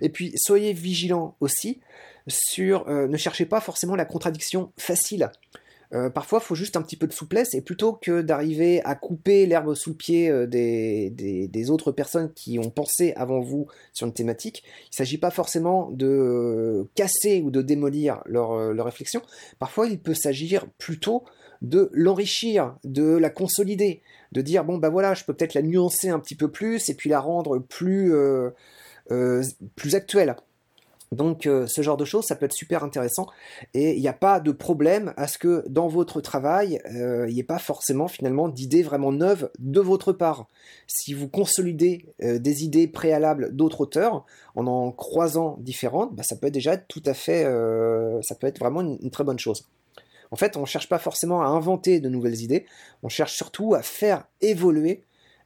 Et 0.00 0.08
puis 0.08 0.32
soyez 0.36 0.72
vigilants 0.72 1.36
aussi 1.40 1.80
sur 2.26 2.88
euh, 2.88 3.06
ne 3.06 3.16
cherchez 3.16 3.46
pas 3.46 3.60
forcément 3.60 3.96
la 3.96 4.04
contradiction 4.04 4.72
facile. 4.78 5.30
Euh, 5.94 6.10
parfois, 6.10 6.40
il 6.42 6.46
faut 6.46 6.54
juste 6.54 6.76
un 6.76 6.82
petit 6.82 6.96
peu 6.96 7.06
de 7.06 7.12
souplesse 7.12 7.54
et 7.54 7.60
plutôt 7.60 7.92
que 7.92 8.20
d'arriver 8.20 8.82
à 8.84 8.94
couper 8.94 9.46
l'herbe 9.46 9.74
sous 9.74 9.90
le 9.90 9.96
pied 9.96 10.28
euh, 10.28 10.46
des, 10.46 11.70
autres 11.70 11.92
personnes 11.92 12.32
qui 12.34 12.58
ont 12.58 12.70
pensé 12.70 13.12
avant 13.16 13.40
vous 13.40 13.68
sur 13.92 14.06
une 14.06 14.12
thématique, 14.12 14.64
il 14.66 14.88
ne 14.92 14.96
s'agit 14.96 15.18
pas 15.18 15.30
forcément 15.30 15.90
de 15.92 16.86
casser 16.94 17.40
ou 17.42 17.50
de 17.50 17.62
démolir 17.62 18.22
leur, 18.26 18.74
réflexion. 18.84 19.22
Parfois, 19.58 19.86
il 19.86 19.98
peut 19.98 20.14
s'agir 20.14 20.66
plutôt 20.78 21.24
de 21.62 21.90
l'enrichir, 21.92 22.76
de 22.84 23.16
la 23.16 23.30
consolider, 23.30 24.02
de 24.32 24.42
dire 24.42 24.64
bon 24.64 24.76
bah 24.76 24.90
voilà, 24.90 25.14
je 25.14 25.24
peux 25.24 25.32
peut-être 25.32 25.54
la 25.54 25.62
nuancer 25.62 26.10
un 26.10 26.18
petit 26.18 26.34
peu 26.34 26.50
plus 26.50 26.90
et 26.90 26.94
puis 26.94 27.08
la 27.08 27.20
rendre 27.20 27.58
plus 27.58 28.12
actuelle. 29.94 30.36
Donc 31.14 31.46
euh, 31.46 31.66
ce 31.66 31.82
genre 31.82 31.96
de 31.96 32.04
choses, 32.04 32.24
ça 32.26 32.36
peut 32.36 32.46
être 32.46 32.52
super 32.52 32.84
intéressant 32.84 33.26
et 33.72 33.94
il 33.94 34.00
n'y 34.00 34.08
a 34.08 34.12
pas 34.12 34.40
de 34.40 34.52
problème 34.52 35.14
à 35.16 35.28
ce 35.28 35.38
que 35.38 35.64
dans 35.68 35.88
votre 35.88 36.20
travail, 36.20 36.80
euh, 36.92 37.26
il 37.28 37.34
n'y 37.34 37.40
ait 37.40 37.44
pas 37.44 37.58
forcément 37.58 38.08
finalement 38.08 38.48
d'idées 38.48 38.82
vraiment 38.82 39.12
neuves 39.12 39.50
de 39.58 39.80
votre 39.80 40.12
part. 40.12 40.46
Si 40.86 41.14
vous 41.14 41.28
consolidez 41.28 42.04
euh, 42.22 42.38
des 42.38 42.64
idées 42.64 42.88
préalables 42.88 43.54
d'autres 43.54 43.80
auteurs 43.80 44.24
en 44.56 44.64
en 44.66 44.92
croisant 44.92 45.58
différentes, 45.60 46.14
bah, 46.16 46.22
ça 46.22 46.36
peut 46.36 46.46
être 46.46 46.54
déjà 46.54 46.76
tout 46.76 47.02
à 47.04 47.12
fait, 47.12 47.44
ça 48.22 48.34
peut 48.34 48.46
être 48.46 48.58
vraiment 48.58 48.80
une, 48.80 49.10
très 49.10 49.22
bonne 49.22 49.38
chose. 49.38 49.68
En 50.30 50.36
fait, 50.36 50.56
on 50.56 50.62
ne 50.62 50.66
cherche 50.66 50.88
pas 50.88 50.98
forcément 50.98 51.42
à 51.42 51.46
inventer 51.46 52.00
de 52.00 52.08
nouvelles 52.08 52.40
idées, 52.40 52.64
on 53.02 53.08
cherche 53.08 53.34
surtout 53.34 53.74
à 53.74 53.82
faire 53.82 54.24
évoluer 54.40 55.04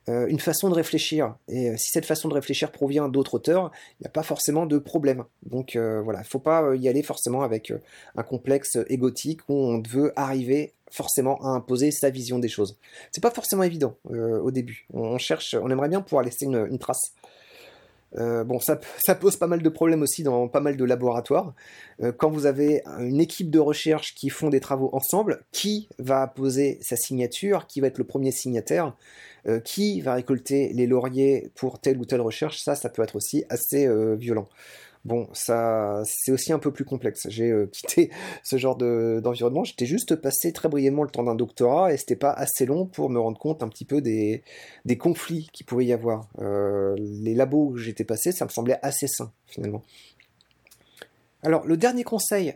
une 0.09 0.41
façon 0.41 0.69
de 0.69 0.75
réfléchir. 0.75 1.35
Et 1.49 1.71
euh, 1.71 1.77
si 1.77 1.91
cette 1.91 2.07
façon 2.07 2.29
de 2.29 2.35
réfléchir 2.35 2.73
provient 2.73 3.09
d'autres 3.09 3.35
auteurs, 3.35 3.71
il 3.99 4.05
n'y 4.05 4.07
a 4.07 4.11
pas 4.11 4.23
forcément 4.23 4.67
de 4.67 4.79
problème. 4.79 5.25
Donc 5.45 5.77
euh, 5.77 6.00
voilà, 6.03 6.21
il 6.21 6.23
ne 6.23 6.29
faut 6.29 6.38
pas 6.38 6.75
y 6.77 6.88
aller 6.88 7.03
forcément 7.03 7.43
avec 7.43 7.73
un 8.17 8.23
complexe 8.23 8.79
égotique 8.88 9.41
où 9.49 9.55
on 9.55 9.83
veut 9.83 10.12
arriver 10.17 10.75
forcément 10.91 11.38
à 11.43 11.49
imposer 11.49 11.91
sa 11.91 12.11
vision 12.11 12.38
des 12.38 12.49
choses. 12.49 12.79
C'est 13.12 13.23
pas 13.23 13.31
forcément 13.31 13.62
évident 13.62 13.95
au 14.09 14.50
début. 14.50 14.87
On 14.95 15.19
cherche, 15.19 15.55
on 15.61 15.71
aimerait 15.71 15.91
bien 15.91 16.00
pouvoir 16.00 16.25
laisser 16.25 16.47
une 16.47 16.79
trace. 16.79 17.12
Euh, 18.17 18.45
bon, 18.45 18.59
ça, 18.61 19.15
pose 19.15 19.37
pas 19.37 19.47
mal 19.47 19.62
de 19.62 19.69
problèmes 19.69 20.03
aussi 20.03 20.23
dans 20.23 20.49
pas 20.49 20.61
mal 20.61 20.77
de 20.77 20.85
laboratoires. 20.85 21.55
Euh, 22.03 22.12
quand 22.12 22.31
vous 22.31 22.47
avez 22.47 22.83
une 22.99 23.21
équipe 23.21 23.50
de 23.50 23.59
recherche 23.59 24.15
qui 24.15 24.31
font 24.31 24.49
des 24.49 24.61
travaux 24.61 24.91
ensemble, 24.93 25.45
qui 25.53 25.88
va 25.99 26.27
poser 26.27 26.79
sa 26.81 26.97
signature, 26.97 27.67
qui 27.67 27.81
va 27.81 27.88
être 27.88 27.99
le 27.99 28.05
premier 28.05 28.31
signataire, 28.31 28.95
euh, 29.47 29.61
qui 29.61 30.00
va 30.00 30.14
récolter 30.14 30.73
les 30.73 30.87
lauriers 30.87 31.50
pour 31.54 31.80
telle 31.80 31.99
ou 31.99 32.04
telle 32.04 32.21
recherche, 32.21 32.62
ça, 32.62 32.75
ça 32.75 32.88
peut 32.88 33.02
être 33.02 33.16
aussi 33.16 33.45
assez 33.49 33.88
violent. 34.16 34.49
Bon, 35.04 35.28
ça, 35.33 36.02
c'est 36.04 36.33
aussi 36.33 36.52
un 36.52 36.59
peu 36.59 36.73
plus 36.73 36.85
complexe. 36.85 37.26
J'ai 37.30 37.50
euh, 37.50 37.66
quitté 37.73 38.11
ce 38.42 38.57
genre 38.57 38.76
d'environnement. 38.76 39.64
J'étais 39.64 39.87
juste 39.87 40.16
passé 40.16 40.52
très 40.52 40.68
brièvement 40.68 41.02
le 41.02 41.11
temps 41.11 41.23
d'un 41.23 41.35
doctorat 41.35 41.92
et 41.92 41.97
c'était 41.97 42.16
pas 42.16 42.33
assez 42.33 42.66
long 42.66 42.87
pour 42.87 43.09
me 43.11 43.18
rendre 43.18 43.38
compte 43.38 43.62
un 43.62 43.68
petit 43.68 43.85
peu 43.85 44.00
des, 44.00 44.42
conflits 44.99 45.49
qu'il 45.52 45.66
pouvait 45.66 45.87
y 45.87 45.92
avoir. 45.92 46.28
Euh, 46.40 46.95
les 46.99 47.35
labos 47.35 47.71
où 47.71 47.76
j'étais 47.76 48.04
passé, 48.04 48.33
ça 48.33 48.45
me 48.45 48.50
semblait 48.50 48.78
assez 48.83 49.07
sain 49.07 49.33
finalement. 49.47 49.83
Alors, 51.42 51.66
le 51.66 51.76
dernier 51.76 52.04
conseil 52.04 52.54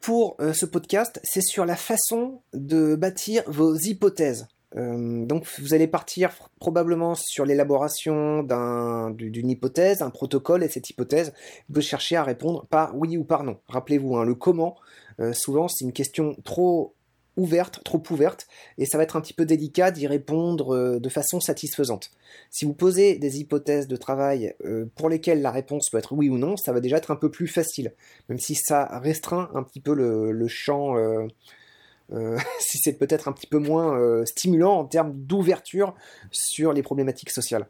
pour 0.00 0.36
euh, 0.40 0.52
ce 0.52 0.66
podcast, 0.66 1.20
c'est 1.22 1.42
sur 1.42 1.64
la 1.64 1.76
façon 1.76 2.40
de 2.54 2.96
bâtir 2.96 3.44
vos 3.46 3.76
hypothèses. 3.76 4.48
Euh, 4.76 5.24
donc 5.24 5.46
vous 5.58 5.74
allez 5.74 5.86
partir 5.86 6.30
probablement 6.58 7.14
sur 7.14 7.44
l'élaboration 7.44 8.42
d'une 8.42 9.50
hypothèse, 9.50 10.02
un 10.02 10.10
protocole, 10.10 10.62
et 10.62 10.68
cette 10.68 10.88
hypothèse, 10.90 11.32
vous 11.68 11.74
pouvez 11.74 11.82
chercher 11.82 12.16
à 12.16 12.24
répondre 12.24 12.66
par 12.70 12.96
oui 12.96 13.16
ou 13.16 13.24
par 13.24 13.44
non. 13.44 13.58
Rappelez-vous, 13.68 14.16
hein, 14.16 14.24
le 14.24 14.34
comment, 14.34 14.76
euh, 15.20 15.32
souvent 15.32 15.68
c'est 15.68 15.84
une 15.84 15.92
question 15.92 16.36
trop 16.44 16.94
ouverte, 17.38 17.82
trop 17.82 18.02
ouverte, 18.10 18.46
et 18.76 18.84
ça 18.84 18.98
va 18.98 19.04
être 19.04 19.16
un 19.16 19.22
petit 19.22 19.32
peu 19.32 19.46
délicat 19.46 19.90
d'y 19.90 20.06
répondre 20.06 20.74
euh, 20.74 21.00
de 21.00 21.08
façon 21.08 21.40
satisfaisante. 21.40 22.10
Si 22.50 22.66
vous 22.66 22.74
posez 22.74 23.16
des 23.16 23.40
hypothèses 23.40 23.88
de 23.88 23.96
travail 23.96 24.54
pour 24.96 25.08
lesquelles 25.08 25.42
la 25.42 25.50
réponse 25.50 25.90
peut 25.90 25.98
être 25.98 26.12
oui 26.12 26.28
ou 26.30 26.38
non, 26.38 26.56
ça 26.56 26.72
va 26.72 26.80
déjà 26.80 26.96
être 26.96 27.10
un 27.10 27.16
peu 27.16 27.30
plus 27.30 27.46
facile, 27.46 27.94
même 28.28 28.38
si 28.38 28.54
ça 28.54 28.98
restreint 28.98 29.50
un 29.54 29.62
petit 29.62 29.80
peu 29.80 29.94
le 29.94 30.48
champ 30.48 30.94
si 32.58 32.78
c'est 32.78 32.94
peut-être 32.94 33.28
un 33.28 33.32
petit 33.32 33.46
peu 33.46 33.58
moins 33.58 33.98
euh, 33.98 34.24
stimulant 34.26 34.78
en 34.78 34.84
termes 34.84 35.12
d'ouverture 35.14 35.94
sur 36.30 36.72
les 36.72 36.82
problématiques 36.82 37.30
sociales. 37.30 37.66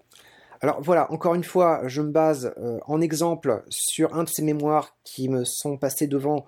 Alors 0.61 0.80
voilà, 0.80 1.11
encore 1.12 1.34
une 1.34 1.44
fois, 1.44 1.82
je 1.87 2.02
me 2.02 2.11
base 2.11 2.54
euh, 2.58 2.78
en 2.87 3.00
exemple 3.00 3.64
sur 3.68 4.14
un 4.14 4.25
de 4.25 4.28
ces 4.28 4.42
mémoires 4.42 4.96
qui 5.04 5.28
me 5.28 5.44
sont 5.44 5.76
passés 5.76 6.06
devant 6.06 6.44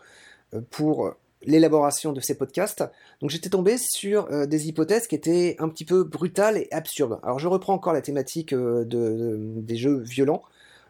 pour 0.70 1.12
l'élaboration 1.42 2.12
de 2.12 2.20
ces 2.20 2.38
podcasts. 2.38 2.84
Donc 3.20 3.30
j'étais 3.30 3.50
tombé 3.50 3.76
sur 3.76 4.46
des 4.46 4.68
hypothèses 4.68 5.08
qui 5.08 5.16
étaient 5.16 5.56
un 5.58 5.68
petit 5.68 5.84
peu 5.84 6.04
brutales 6.04 6.56
et 6.56 6.68
absurdes. 6.70 7.18
Alors 7.24 7.40
je 7.40 7.48
reprends 7.48 7.74
encore 7.74 7.92
la 7.92 8.02
thématique 8.02 8.54
des 8.54 9.76
jeux 9.76 9.98
violents. 9.98 10.42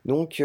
Donc 0.04 0.42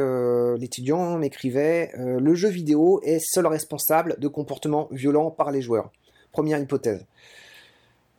l'étudiant 0.58 1.18
m'écrivait 1.18 1.92
Le 1.98 2.34
jeu 2.34 2.48
vidéo 2.48 3.02
est 3.04 3.20
seul 3.20 3.46
responsable 3.46 4.16
de 4.20 4.30
comportements 4.30 4.88
violents 4.92 5.32
par 5.32 5.52
les 5.52 5.62
joueurs. 5.62 5.92
Première 6.32 6.60
hypothèse. 6.60 7.06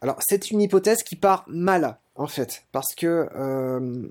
Alors, 0.03 0.17
c'est 0.21 0.51
une 0.51 0.63
hypothèse 0.63 1.03
qui 1.03 1.17
part 1.17 1.45
mal, 1.47 1.99
en 2.15 2.27
fait, 2.27 2.65
parce 2.73 2.95
que. 2.95 3.29
Euh, 3.35 4.09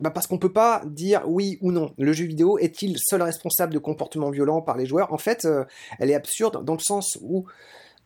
bah 0.00 0.10
parce 0.10 0.26
qu'on 0.26 0.38
peut 0.38 0.52
pas 0.52 0.82
dire 0.84 1.22
oui 1.26 1.58
ou 1.60 1.70
non. 1.70 1.94
Le 1.96 2.12
jeu 2.12 2.24
vidéo 2.24 2.58
est-il 2.58 2.98
seul 2.98 3.22
responsable 3.22 3.72
de 3.72 3.78
comportements 3.78 4.30
violents 4.30 4.60
par 4.60 4.76
les 4.76 4.84
joueurs? 4.84 5.12
En 5.12 5.18
fait, 5.18 5.44
euh, 5.44 5.64
elle 6.00 6.10
est 6.10 6.14
absurde 6.14 6.64
dans 6.64 6.72
le 6.72 6.80
sens 6.80 7.18
où 7.22 7.46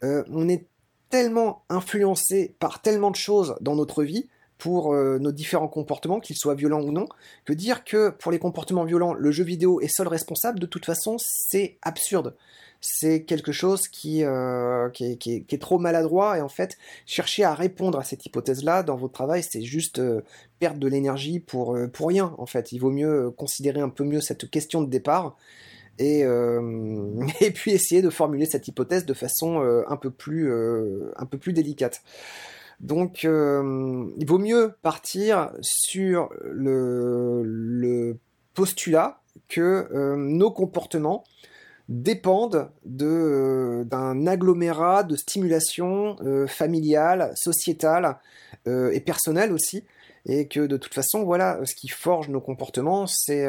euh, 0.04 0.22
on 0.30 0.46
est 0.46 0.66
tellement 1.08 1.62
influencé 1.70 2.54
par 2.58 2.82
tellement 2.82 3.10
de 3.10 3.16
choses 3.16 3.56
dans 3.62 3.75
notre 3.75 4.02
vie 4.04 4.28
pour 4.58 4.94
nos 4.94 5.32
différents 5.32 5.68
comportements, 5.68 6.18
qu'ils 6.18 6.36
soient 6.36 6.54
violents 6.54 6.80
ou 6.80 6.90
non, 6.90 7.06
que 7.44 7.52
dire 7.52 7.84
que 7.84 8.10
pour 8.10 8.32
les 8.32 8.38
comportements 8.38 8.84
violents, 8.84 9.12
le 9.12 9.30
jeu 9.30 9.44
vidéo 9.44 9.80
est 9.80 9.88
seul 9.88 10.08
responsable, 10.08 10.58
de 10.58 10.66
toute 10.66 10.86
façon, 10.86 11.16
c'est 11.18 11.76
absurde 11.82 12.34
c'est 12.80 13.22
quelque 13.22 13.52
chose 13.52 13.82
euh, 14.06 14.90
qui, 14.90 15.44
est, 15.48 15.60
trop 15.60 15.78
maladroit 15.78 16.38
et 16.38 16.40
en 16.40 16.48
fait 16.48 16.76
chercher 17.04 17.44
à 17.44 17.54
répondre 17.54 17.98
à 17.98 18.04
cette 18.04 18.25
hypothèse-là 18.26 18.82
dans 18.82 18.96
votre 18.96 19.12
travail, 19.12 19.42
c'est 19.42 19.62
juste 19.62 19.98
euh, 19.98 20.22
perdre 20.58 20.78
de 20.78 20.88
l'énergie 20.88 21.40
pour, 21.40 21.75
euh, 21.75 21.88
pour 21.88 22.08
rien 22.08 22.34
en 22.38 22.46
fait. 22.46 22.72
Il 22.72 22.78
vaut 22.78 22.90
mieux 22.90 23.30
considérer 23.30 23.80
un 23.80 23.88
peu 23.88 24.04
mieux 24.04 24.20
cette 24.20 24.50
question 24.50 24.82
de 24.82 24.88
départ 24.88 25.36
et, 25.98 26.20
et 27.40 27.50
puis 27.52 27.70
essayer 27.72 28.02
de 28.02 28.10
formuler 28.10 28.46
cette 28.46 28.68
hypothèse 28.68 29.06
de 29.06 29.14
façon 29.14 29.60
un, 29.88 29.96
peu 29.96 30.10
plus, 30.10 30.52
un 31.16 31.25
peu 31.25 31.38
plus 31.38 31.54
délicate. 31.54 32.02
Donc, 32.80 33.23
il 33.25 34.26
vaut 34.26 34.38
mieux 34.38 34.75
partir 34.83 35.50
sur 35.61 36.30
le, 36.42 38.16
postulat 38.54 39.21
que 39.49 40.14
nos 40.16 40.50
comportements 40.50 41.25
dépendent 41.88 42.71
euh, 43.00 43.85
d'un 43.85 44.26
agglomérat 44.26 45.04
de 45.04 45.16
stimulation 45.16 46.16
euh, 46.23 46.47
familiale, 46.47 47.33
sociétale 47.37 48.18
euh, 48.66 48.90
et 48.92 49.00
personnelle 49.00 49.52
aussi, 49.52 49.85
et 50.26 50.49
que 50.49 50.61
de 50.61 50.76
toute 50.76 50.95
façon, 50.95 51.23
voilà, 51.23 51.61
ce 51.64 51.75
qui 51.75 51.88
forge 51.88 52.28
nos 52.28 52.40
comportements, 52.40 53.06
c'est 53.06 53.47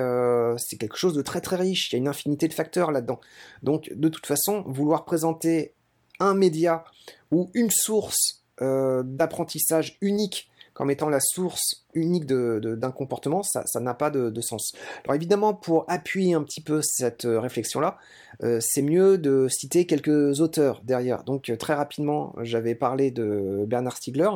quelque 0.80 0.98
chose 0.98 1.16
de 1.16 1.24
très 1.24 1.42
très 1.42 1.56
riche, 1.56 1.92
il 1.92 1.96
y 1.96 1.96
a 1.96 2.00
une 2.00 2.08
infinité 2.08 2.48
de 2.48 2.54
facteurs 2.54 2.92
là-dedans. 2.92 3.20
Donc 3.64 3.92
de 3.96 4.10
toute 4.10 4.28
façon, 4.28 4.64
vouloir 4.68 5.04
présenter 5.06 5.74
un 6.20 6.36
média 6.36 6.84
ou 7.32 7.50
une 7.56 7.72
source 7.72 8.44
d'apprentissage 8.62 9.98
unique 10.02 10.50
comme 10.78 10.92
étant 10.92 11.10
la 11.10 11.20
source 11.20 11.88
unique 11.96 12.28
d'un 12.28 12.92
comportement, 12.92 13.42
ça 13.42 13.80
n'a 13.80 13.96
pas 13.96 14.12
de, 14.12 14.42
sens. 14.42 14.74
Alors 15.04 15.16
évidemment, 15.16 15.56
pour 15.56 15.86
appuyer 15.88 16.36
un 16.36 16.44
petit 16.44 16.62
peu 16.62 16.84
cette 16.84 17.26
euh, 17.26 17.40
réflexion-là, 17.40 17.98
euh, 18.44 18.60
c'est 18.62 18.84
mieux 18.84 19.18
de 19.18 19.48
citer 19.50 19.88
quelques 19.88 20.40
auteurs 20.40 20.82
derrière. 20.84 21.24
Donc 21.24 21.50
euh, 21.50 21.58
très 21.58 21.74
rapidement, 21.74 22.36
j'avais 22.44 22.76
parlé 22.76 23.10
de 23.10 23.66
Bernard 23.66 23.98
Stiegler. 23.98 24.30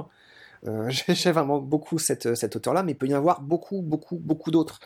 J'aime 0.88 1.36
vraiment 1.36 1.60
beaucoup 1.60 2.00
cet 2.00 2.26
auteur-là, 2.26 2.82
mais 2.82 2.94
il 2.94 2.98
peut 2.98 3.08
y 3.08 3.14
en 3.14 3.20
avoir 3.20 3.42
beaucoup, 3.42 3.84
beaucoup, 3.84 4.18
beaucoup 4.18 4.50
d'autres. 4.50 4.80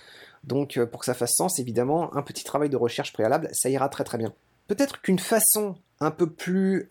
Donc 0.44 0.78
pour 0.92 1.00
que 1.00 1.06
ça 1.06 1.14
fasse 1.14 1.36
sens, 1.36 1.58
évidemment, 1.60 2.14
un 2.18 2.22
petit 2.22 2.44
travail 2.44 2.70
de 2.70 2.76
recherche 2.76 3.14
préalable, 3.14 3.48
ça 3.54 3.70
ira 3.70 3.88
très 3.88 4.04
très 4.04 4.18
bien. 4.18 4.34
Peut-être 4.68 5.02
qu'une 5.02 5.20
façon 5.20 5.76
un 6.00 6.12
peu 6.12 6.30
plus 6.30 6.88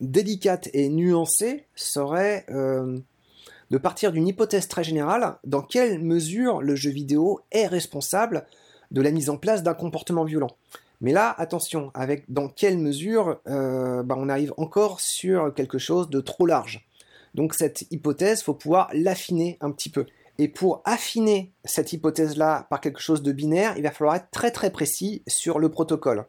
délicate 0.00 0.68
et 0.72 0.88
nuancée 0.88 1.66
serait 1.74 2.46
de 3.70 3.78
partir 3.78 4.12
d'une 4.12 4.28
hypothèse 4.28 4.68
très 4.68 4.84
générale, 4.84 5.36
dans 5.44 5.62
quelle 5.62 5.98
mesure 5.98 6.62
le 6.62 6.74
jeu 6.76 6.90
vidéo 6.90 7.40
est 7.50 7.66
responsable 7.66 8.46
de 8.90 9.02
la 9.02 9.10
mise 9.10 9.30
en 9.30 9.36
place 9.36 9.62
d'un 9.62 9.74
comportement 9.74 10.24
violent? 10.24 10.50
Mais 11.00 11.12
là, 11.12 11.34
attention, 11.38 11.90
avec 11.94 12.30
dans 12.32 12.48
quelle 12.48 12.78
mesure 12.78 13.40
euh, 13.48 14.02
bah, 14.02 14.14
on 14.16 14.28
arrive 14.28 14.54
encore 14.56 15.00
sur 15.00 15.52
quelque 15.52 15.78
chose 15.78 16.08
de 16.08 16.20
trop 16.20 16.46
large? 16.46 16.86
Donc 17.34 17.54
cette 17.54 17.90
hypothèse, 17.90 18.42
faut 18.42 18.54
pouvoir 18.54 18.88
l'affiner 18.94 19.58
un 19.60 19.70
petit 19.70 19.90
peu. 19.90 20.06
Et 20.38 20.48
pour 20.48 20.82
affiner 20.84 21.52
cette 21.64 21.92
hypothèse-là 21.92 22.66
par 22.70 22.80
quelque 22.80 23.00
chose 23.00 23.22
de 23.22 23.32
binaire, 23.32 23.74
il 23.76 23.82
va 23.82 23.90
falloir 23.90 24.16
être 24.16 24.30
très 24.30 24.50
très 24.50 24.70
précis 24.70 25.22
sur 25.26 25.58
le 25.58 25.68
protocole. 25.68 26.26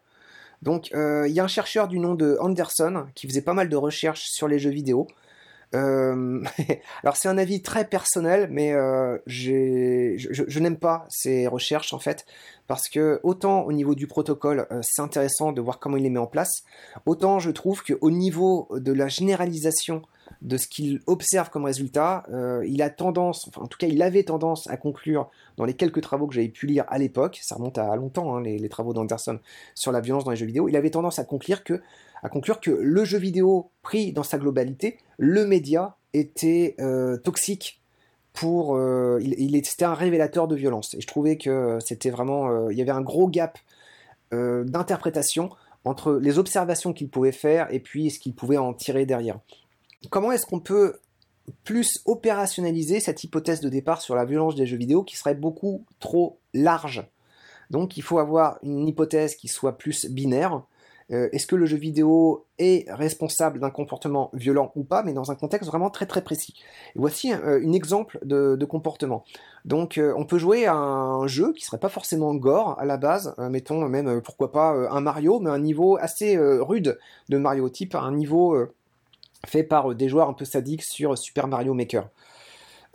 Donc 0.62 0.90
euh, 0.94 1.28
il 1.28 1.34
y 1.34 1.40
a 1.40 1.44
un 1.44 1.48
chercheur 1.48 1.88
du 1.88 2.00
nom 2.00 2.16
de 2.16 2.38
Anderson 2.40 3.08
qui 3.16 3.28
faisait 3.28 3.42
pas 3.42 3.54
mal 3.54 3.70
de 3.70 3.76
recherches 3.76 4.26
sur 4.30 4.48
les 4.48 4.60
jeux 4.60 4.72
vidéo. 4.72 5.08
Euh, 5.74 6.44
alors 7.04 7.18
c'est 7.18 7.28
un 7.28 7.38
avis 7.38 7.62
très 7.62 7.86
personnel, 7.86 8.48
mais 8.52 8.74
euh, 8.74 9.18
je, 9.26 10.60
n'aime 10.60 10.78
pas 10.78 11.06
ces 11.10 11.48
recherches 11.48 11.94
en 11.94 12.00
fait, 12.00 12.26
parce 12.68 12.88
que 12.88 13.20
autant 13.24 13.64
au 13.64 13.74
niveau 13.74 13.96
du 13.96 14.08
protocole, 14.08 14.68
c'est 14.82 15.02
intéressant 15.02 15.52
de 15.52 15.62
voir 15.62 15.80
comment 15.80 15.98
il 15.98 16.04
les 16.04 16.10
met 16.10 16.20
en 16.20 16.28
place, 16.28 16.64
autant 17.06 17.40
je 17.40 17.52
trouve 17.52 17.84
qu'au 17.84 18.12
niveau 18.12 18.70
de 18.72 18.94
la 18.94 19.08
généralisation 19.08 20.04
de 20.42 20.58
ce 20.58 20.68
qu'il 20.68 21.02
observe 21.08 21.50
comme 21.50 21.66
résultat, 21.66 22.24
il 22.66 22.82
a 22.82 22.90
tendance, 22.90 23.48
enfin 23.48 23.62
en 23.62 23.68
tout 23.68 23.78
cas 23.78 23.88
il 23.88 24.02
avait 24.02 24.24
tendance 24.24 24.68
à 24.70 24.78
conclure 24.78 25.30
dans 25.58 25.66
les 25.66 25.74
quelques 25.74 26.02
travaux 26.02 26.28
que 26.28 26.34
j'avais 26.34 26.50
pu 26.50 26.68
lire 26.68 26.86
à 26.88 26.98
l'époque, 26.98 27.40
ça 27.42 27.56
remonte 27.56 27.78
à 27.78 27.96
longtemps 27.96 28.36
hein, 28.36 28.42
les, 28.42 28.58
les, 28.58 28.70
travaux 28.70 28.94
d'Anderson 28.94 29.40
sur 29.74 29.92
la 29.92 30.02
violence 30.02 30.24
dans 30.24 30.32
les 30.32 30.38
jeux 30.38 30.46
vidéo, 30.46 30.68
il 30.68 30.76
avait 30.76 30.90
tendance 30.90 31.20
à 31.20 31.24
conclure 31.24 31.64
que 31.64 31.82
à 32.24 32.30
conclure 32.30 32.60
que 32.60 32.72
le 32.72 33.06
jeu 33.06 33.20
vidéo 33.20 33.70
pris 33.82 34.12
dans 34.12 34.24
sa 34.24 34.38
globalité, 34.38 34.98
le 35.18 35.46
média 35.46 35.96
était 36.14 36.76
euh, 36.80 37.18
toxique 37.18 37.82
pour 38.34 38.76
euh, 38.76 39.20
il, 39.22 39.56
était 39.56 39.86
un 39.86 39.94
révélateur 39.94 40.48
de 40.48 40.56
violence 40.56 40.94
et 40.94 41.02
je 41.02 41.08
trouvais 41.08 41.38
que 41.38 41.78
c'était 41.80 42.10
vraiment 42.10 42.50
euh, 42.50 42.72
il 42.72 42.78
y 42.78 42.82
avait 42.82 42.92
un 42.92 43.02
gros 43.02 43.28
gap 43.28 43.58
d'interprétation 44.32 45.50
entre 45.86 46.16
les 46.16 46.40
observations 46.40 46.92
qu'il 46.92 47.08
pouvait 47.08 47.32
faire 47.32 47.74
et 47.74 47.80
puis 47.80 48.10
ce 48.10 48.20
qu'il 48.20 48.34
pouvait 48.34 48.58
en 48.58 48.74
tirer 48.74 49.06
derrière. 49.06 49.40
Comment 50.10 50.32
est-ce 50.32 50.46
qu'on 50.46 50.60
peut 50.60 51.00
plus 51.64 52.02
opérationnaliser 52.06 53.00
cette 53.00 53.24
hypothèse 53.24 53.62
de 53.62 53.70
départ 53.70 54.02
sur 54.02 54.16
la 54.16 54.26
violence 54.26 54.56
des 54.56 54.66
jeux 54.66 54.78
vidéo 54.78 55.04
qui 55.04 55.16
serait 55.18 55.36
beaucoup 55.36 55.86
trop 56.00 56.40
large? 56.54 57.06
Donc 57.70 57.98
il 57.98 58.04
faut 58.04 58.20
avoir 58.20 58.60
une 58.64 58.88
hypothèse 58.88 59.36
qui 59.36 59.48
soit 59.48 59.78
plus 59.78 60.06
binaire, 60.08 60.64
euh, 61.12 61.30
est-ce 61.32 61.46
que 61.46 61.56
le 61.56 61.66
jeu 61.66 61.78
vidéo 61.78 62.46
est 62.58 62.92
responsable 62.92 63.60
d'un 63.60 63.70
comportement 63.70 64.32
violent 64.34 64.72
ou 64.76 64.84
pas, 64.84 65.04
mais 65.04 65.14
dans 65.14 65.32
un 65.32 65.36
contexte 65.36 65.70
vraiment 65.70 65.90
très 65.90 66.08
très 66.08 66.24
précis? 66.24 66.56
voici 66.96 67.32
euh, 67.32 67.62
un 67.64 67.74
exemple 67.74 68.18
de, 68.24 68.66
comportement. 68.66 69.24
Donc 69.66 69.98
euh, 69.98 70.14
on 70.18 70.26
peut 70.26 70.40
jouer 70.40 70.66
à 70.66 70.76
un 70.76 71.28
jeu 71.28 71.54
qui 71.54 71.64
serait 71.64 71.78
pas 71.78 71.90
forcément 71.90 72.34
gore 72.34 72.80
à 72.80 72.86
la 72.86 72.98
base, 72.98 73.36
mettons 73.38 73.88
même 73.88 74.22
pourquoi 74.22 74.52
pas 74.52 74.72
un 74.72 75.02
Mario, 75.02 75.40
mais 75.40 75.52
un 75.52 75.60
niveau 75.60 75.98
assez 75.98 76.38
rude 76.38 76.98
de 77.30 77.38
Mario, 77.38 77.70
type 77.70 77.94
un 77.94 78.12
niveau 78.12 78.58
fait 79.46 79.64
par 79.64 79.96
des 79.96 80.10
joueurs 80.10 80.30
un 80.30 80.34
peu 80.34 80.46
sadiques 80.46 80.84
sur 80.84 81.18
Super 81.18 81.48
Mario 81.48 81.74
Maker. 81.74 82.10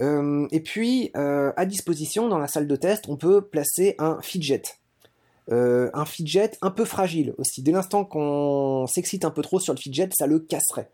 et 0.01 0.61
puis, 0.61 1.11
à 1.15 1.67
disposition, 1.67 2.29
dans 2.29 2.39
la 2.39 2.49
salle 2.49 2.67
de 2.67 2.77
test, 2.77 3.05
on 3.09 3.17
peut 3.17 3.43
placer 3.43 3.95
un 3.99 4.21
fidget. 4.23 4.63
Euh, 5.53 5.91
un 5.95 6.05
fidget 6.05 6.53
un 6.63 6.71
peu 6.71 6.85
fragile 6.85 7.35
aussi. 7.39 7.63
Dès 7.63 7.73
l'instant 7.73 8.05
qu'on 8.05 8.87
s'excite 8.87 9.25
un 9.25 9.31
peu 9.31 9.43
trop 9.43 9.59
sur 9.59 9.75
le 9.75 9.79
fidget, 9.79 10.09
ça 10.13 10.27
le 10.27 10.39
casserait. 10.39 10.91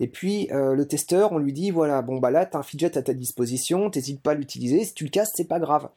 Et 0.00 0.08
puis 0.08 0.48
euh, 0.50 0.74
le 0.74 0.86
testeur, 0.86 1.32
on 1.32 1.38
lui 1.38 1.52
dit 1.52 1.70
voilà, 1.70 2.02
bon 2.02 2.18
bah 2.18 2.30
là 2.30 2.46
t'as 2.46 2.58
un 2.58 2.62
fidget 2.62 2.96
à 2.96 3.02
ta 3.02 3.12
disposition, 3.12 3.90
t'hésites 3.90 4.20
pas 4.20 4.32
à 4.32 4.34
l'utiliser, 4.34 4.84
si 4.84 4.94
tu 4.94 5.04
le 5.04 5.10
casses, 5.10 5.30
c'est 5.34 5.46
pas 5.46 5.60
grave. 5.60 5.88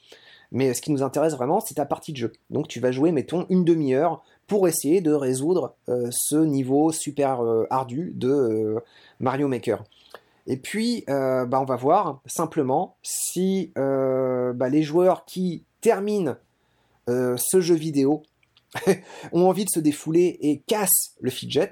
Mais 0.53 0.73
ce 0.73 0.81
qui 0.81 0.91
nous 0.91 1.03
intéresse 1.03 1.33
vraiment, 1.33 1.59
c'est 1.59 1.75
ta 1.75 1.85
partie 1.85 2.13
de 2.13 2.17
jeu. 2.17 2.31
Donc 2.49 2.69
tu 2.69 2.79
vas 2.79 2.91
jouer, 2.91 3.11
mettons, 3.11 3.45
une 3.49 3.65
demi-heure 3.65 4.23
pour 4.47 4.67
essayer 4.67 5.01
de 5.01 5.11
résoudre 5.11 5.75
euh, 5.89 6.07
ce 6.11 6.37
niveau 6.37 6.91
super 6.91 7.41
ardu 7.69 8.13
de 8.15 8.77
Mario 9.19 9.47
Maker. 9.49 9.83
Et 10.47 10.57
puis, 10.57 11.03
bah, 11.07 11.59
on 11.59 11.65
va 11.65 11.75
voir 11.75 12.21
simplement 12.25 12.95
si 13.01 13.71
bah, 13.75 14.69
les 14.69 14.83
joueurs 14.83 15.25
qui 15.25 15.63
terminent 15.81 16.35
euh, 17.09 17.35
ce 17.37 17.59
jeu 17.59 17.75
vidéo 17.75 18.23
ont 19.33 19.47
envie 19.47 19.65
de 19.65 19.69
se 19.69 19.79
défouler 19.79 20.39
et 20.41 20.59
cassent 20.65 21.15
le 21.19 21.29
fidget 21.29 21.71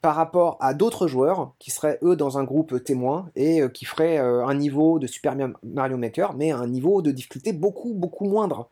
par 0.00 0.14
rapport 0.14 0.56
à 0.60 0.74
d'autres 0.74 1.08
joueurs 1.08 1.52
qui 1.58 1.70
seraient 1.70 1.98
eux 2.02 2.16
dans 2.16 2.38
un 2.38 2.44
groupe 2.44 2.82
témoin 2.82 3.30
et 3.36 3.62
euh, 3.62 3.68
qui 3.68 3.84
feraient 3.84 4.18
euh, 4.18 4.46
un 4.46 4.54
niveau 4.54 4.98
de 4.98 5.06
Super 5.06 5.36
Mario 5.62 5.96
Maker 5.96 6.34
mais 6.34 6.50
un 6.50 6.66
niveau 6.66 7.02
de 7.02 7.10
difficulté 7.10 7.52
beaucoup 7.52 7.94
beaucoup 7.94 8.24
moindre. 8.26 8.68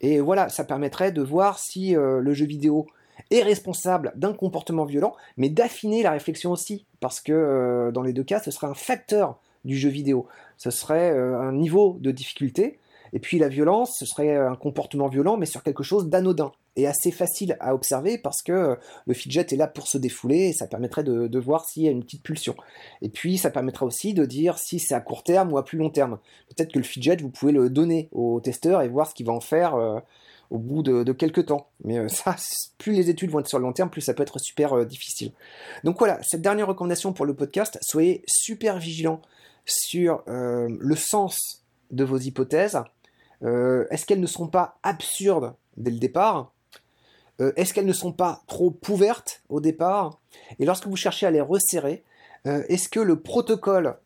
Et 0.00 0.20
voilà, 0.20 0.48
ça 0.48 0.64
permettrait 0.64 1.12
de 1.12 1.22
voir 1.22 1.58
si 1.58 1.94
le 1.94 2.34
jeu 2.34 2.44
vidéo 2.44 2.86
est 3.30 3.42
responsable 3.42 4.12
d'un 4.16 4.34
comportement 4.34 4.84
violent, 4.84 5.14
mais 5.38 5.48
d'affiner 5.48 6.02
la 6.02 6.10
réflexion 6.10 6.50
aussi, 6.50 6.84
parce 7.00 7.20
que 7.20 7.90
dans 7.94 8.02
les 8.02 8.12
deux 8.12 8.24
cas, 8.24 8.40
ce 8.40 8.50
serait 8.50 8.66
un 8.66 8.74
facteur 8.74 9.38
du 9.64 9.78
jeu 9.78 9.88
vidéo. 9.88 10.26
Ce 10.58 10.70
serait 10.70 11.10
un 11.16 11.52
niveau 11.52 11.96
de 12.00 12.10
difficulté 12.10 12.80
et 13.14 13.20
puis 13.20 13.38
la 13.38 13.48
violence, 13.48 13.96
ce 13.96 14.04
serait 14.04 14.36
un 14.36 14.56
comportement 14.56 15.06
violent, 15.06 15.36
mais 15.38 15.46
sur 15.46 15.62
quelque 15.62 15.84
chose 15.84 16.08
d'anodin 16.08 16.52
et 16.76 16.86
assez 16.86 17.10
facile 17.10 17.56
à 17.60 17.74
observer 17.74 18.18
parce 18.18 18.42
que 18.42 18.52
euh, 18.52 18.76
le 19.06 19.14
fidget 19.14 19.46
est 19.52 19.56
là 19.56 19.66
pour 19.66 19.86
se 19.86 19.98
défouler 19.98 20.48
et 20.48 20.52
ça 20.52 20.66
permettrait 20.66 21.04
de, 21.04 21.38
voir 21.38 21.64
s'il 21.64 21.84
y 21.84 21.88
a 21.88 21.90
une 21.90 22.02
petite 22.02 22.22
pulsion. 22.22 22.56
Et 23.02 23.08
puis 23.08 23.38
ça 23.38 23.50
permettra 23.50 23.86
aussi 23.86 24.14
de 24.14 24.24
dire 24.24 24.58
si 24.58 24.78
c'est 24.78 24.94
à 24.94 25.00
court 25.00 25.22
terme 25.22 25.52
ou 25.52 25.58
à 25.58 25.64
plus 25.64 25.78
long 25.78 25.90
terme. 25.90 26.18
Peut-être 26.48 26.72
que 26.72 26.78
le 26.78 26.84
fidget, 26.84 27.16
vous 27.16 27.30
pouvez 27.30 27.52
le 27.52 27.70
donner 27.70 28.08
au 28.12 28.40
testeur 28.40 28.82
et 28.82 28.88
voir 28.88 29.08
ce 29.08 29.14
qu'il 29.14 29.26
va 29.26 29.32
en 29.32 29.40
faire. 29.40 29.74
Euh, 29.74 30.00
au 30.50 30.58
bout 30.58 30.82
de, 30.82 31.10
quelques 31.12 31.46
temps. 31.46 31.68
Mais 31.82 31.98
euh, 31.98 32.06
ça, 32.08 32.36
plus 32.78 32.92
les 32.92 33.08
études 33.10 33.30
vont 33.30 33.40
être 33.40 33.48
sur 33.48 33.58
le 33.58 33.64
long 33.64 33.72
terme, 33.72 33.88
plus 33.88 34.02
ça 34.02 34.14
peut 34.14 34.22
être 34.22 34.38
super 34.38 34.84
difficile. 34.86 35.32
Donc 35.82 35.98
voilà, 35.98 36.22
cette 36.22 36.42
dernière 36.42 36.68
recommandation 36.68 37.12
pour 37.12 37.24
le 37.24 37.34
podcast, 37.34 37.78
soyez 37.80 38.22
super 38.26 38.78
vigilants 38.78 39.22
sur 39.64 40.22
le 40.26 40.94
sens 40.94 41.64
de 41.90 42.04
vos 42.04 42.18
hypothèses, 42.18 42.78
est-ce 43.42 44.04
qu'elles 44.04 44.20
ne 44.20 44.26
sont 44.26 44.46
pas 44.46 44.78
absurdes 44.82 45.54
dès 45.78 45.90
le 45.90 45.98
départ? 45.98 46.53
Euh, 47.40 47.52
Est-ce 47.56 47.74
qu'elles 47.74 47.86
ne 47.86 47.92
sont 47.92 48.12
pas 48.12 48.42
trop 48.46 48.76
ouvertes 48.88 49.42
au 49.48 49.60
départ? 49.60 50.20
Et 50.58 50.64
lorsque 50.64 50.86
vous 50.86 50.96
cherchez 50.96 51.26
à 51.26 51.30
les 51.30 51.40
resserrer, 51.40 52.04
euh, 52.46 52.62
est-ce 52.68 52.90
que 52.90 53.00
le 53.00 53.20
protocole 53.20 53.96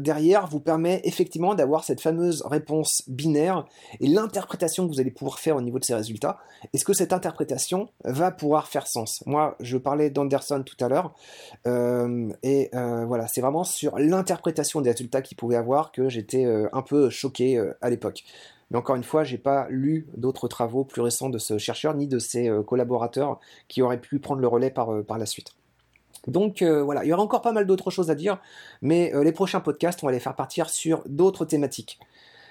derrière 0.00 0.46
vous 0.46 0.60
permet 0.60 1.02
effectivement 1.04 1.54
d'avoir 1.54 1.84
cette 1.84 2.00
fameuse 2.00 2.42
réponse 2.46 3.02
binaire 3.08 3.66
et 4.00 4.06
l'interprétation 4.06 4.88
que 4.88 4.92
vous 4.94 5.00
allez 5.00 5.10
pouvoir 5.10 5.38
faire 5.38 5.56
au 5.56 5.60
niveau 5.60 5.78
de 5.78 5.84
ces 5.84 5.94
résultats? 5.94 6.38
Est-ce 6.72 6.84
que 6.86 6.94
cette 6.94 7.12
interprétation 7.12 7.90
va 8.04 8.30
pouvoir 8.30 8.68
faire 8.68 8.86
sens? 8.86 9.22
Moi, 9.26 9.54
je 9.60 9.76
parlais 9.76 10.08
d'Anderson 10.08 10.62
tout 10.64 10.82
à 10.82 10.88
l'heure, 10.88 11.14
et 12.42 12.70
voilà, 12.72 13.28
c'est 13.28 13.42
vraiment 13.42 13.64
sur 13.64 13.98
l'interprétation 13.98 14.80
des 14.80 14.90
résultats 14.92 15.20
qu'il 15.20 15.36
pouvait 15.36 15.56
avoir 15.56 15.92
que 15.92 16.08
j'étais 16.08 16.46
un 16.72 16.82
peu 16.82 17.10
choqué 17.10 17.62
à 17.82 17.90
l'époque. 17.90 18.24
Mais 18.74 18.78
encore 18.78 18.96
une 18.96 19.04
fois, 19.04 19.22
j'ai 19.22 19.38
pas 19.38 19.68
lu 19.70 20.08
d'autres 20.16 20.48
travaux 20.48 20.82
plus 20.82 21.00
récents 21.00 21.30
de 21.30 21.38
ce 21.38 21.58
chercheur 21.58 21.94
ni 21.94 22.08
de 22.08 22.18
ses 22.18 22.48
euh, 22.48 22.64
collaborateurs 22.64 23.38
qui 23.68 23.82
auraient 23.82 24.00
pu 24.00 24.18
prendre 24.18 24.40
le 24.40 24.48
relais 24.48 24.72
par, 24.72 24.92
euh, 24.92 25.06
la 25.16 25.26
suite. 25.26 25.52
Donc 26.26 26.60
euh, 26.60 26.82
voilà, 26.82 27.04
il 27.04 27.08
y 27.08 27.12
aura 27.12 27.22
encore 27.22 27.40
pas 27.40 27.52
mal 27.52 27.68
d'autres 27.68 27.92
choses 27.92 28.10
à 28.10 28.16
dire, 28.16 28.40
mais 28.82 29.12
les 29.22 29.30
prochains 29.30 29.60
podcasts, 29.60 30.02
on 30.02 30.06
va 30.06 30.12
les 30.12 30.18
faire 30.18 30.34
partir 30.34 30.70
sur 30.70 31.04
d'autres 31.06 31.44
thématiques. 31.44 32.00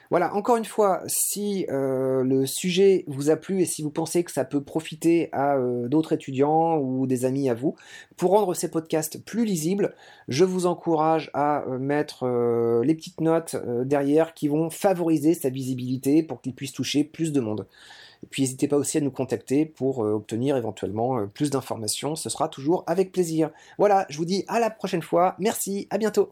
Voilà, 0.10 0.36
encore 0.36 0.58
une 0.58 0.66
fois, 0.66 1.02
si 1.08 1.66
euh, 1.70 2.24
le 2.24 2.46
sujet 2.46 3.04
vous 3.08 3.30
a 3.30 3.36
plu 3.36 3.62
et 3.62 3.66
si 3.66 3.82
vous 3.82 3.90
pensez 3.90 4.24
que 4.24 4.32
ça 4.32 4.46
peut 4.46 4.62
profiter 4.62 5.30
à 5.32 5.56
euh, 5.56 5.88
d'autres 5.88 6.14
étudiants 6.14 6.78
ou 6.78 7.08
des 7.08 7.26
amis 7.26 7.50
à 7.50 7.54
vous, 7.54 7.76
pour 8.16 8.32
rendre 8.32 8.54
ces 8.54 8.70
podcasts 8.70 9.24
plus 9.24 9.46
lisibles, 9.46 9.96
je 10.28 10.44
vous 10.44 10.66
encourage 10.66 11.32
à 11.34 11.64
euh, 11.64 11.80
mettre 11.80 12.28
les 12.84 12.96
petites 12.96 13.22
notes 13.22 13.56
derrière 13.86 14.34
qui 14.34 14.48
vont 14.48 14.70
favoriser 14.70 15.34
sa 15.34 15.50
visibilité 15.50 16.22
pour 16.22 16.42
qu'il 16.42 16.54
puisse 16.54 16.74
toucher 16.74 17.04
plus 17.04 17.32
de 17.32 17.40
monde. 17.40 17.68
Et 18.24 18.28
puis 18.28 18.44
n'hésitez 18.44 18.68
pas 18.68 18.78
aussi 18.78 18.98
à 18.98 19.02
nous 19.02 19.12
contacter 19.12 19.66
pour 19.66 20.00
obtenir 20.00 20.56
éventuellement 20.56 21.28
plus 21.28 21.50
d'informations, 21.50 22.16
ce 22.16 22.30
sera 22.30 22.48
toujours 22.48 22.84
avec 22.88 23.12
plaisir. 23.12 23.50
Voilà, 23.78 24.06
je 24.10 24.18
vous 24.18 24.26
dis 24.26 24.46
à 24.48 24.60
la 24.60 24.70
prochaine 24.70 25.02
fois, 25.02 25.36
merci, 25.40 25.88
à 25.90 25.98
bientôt 25.98 26.32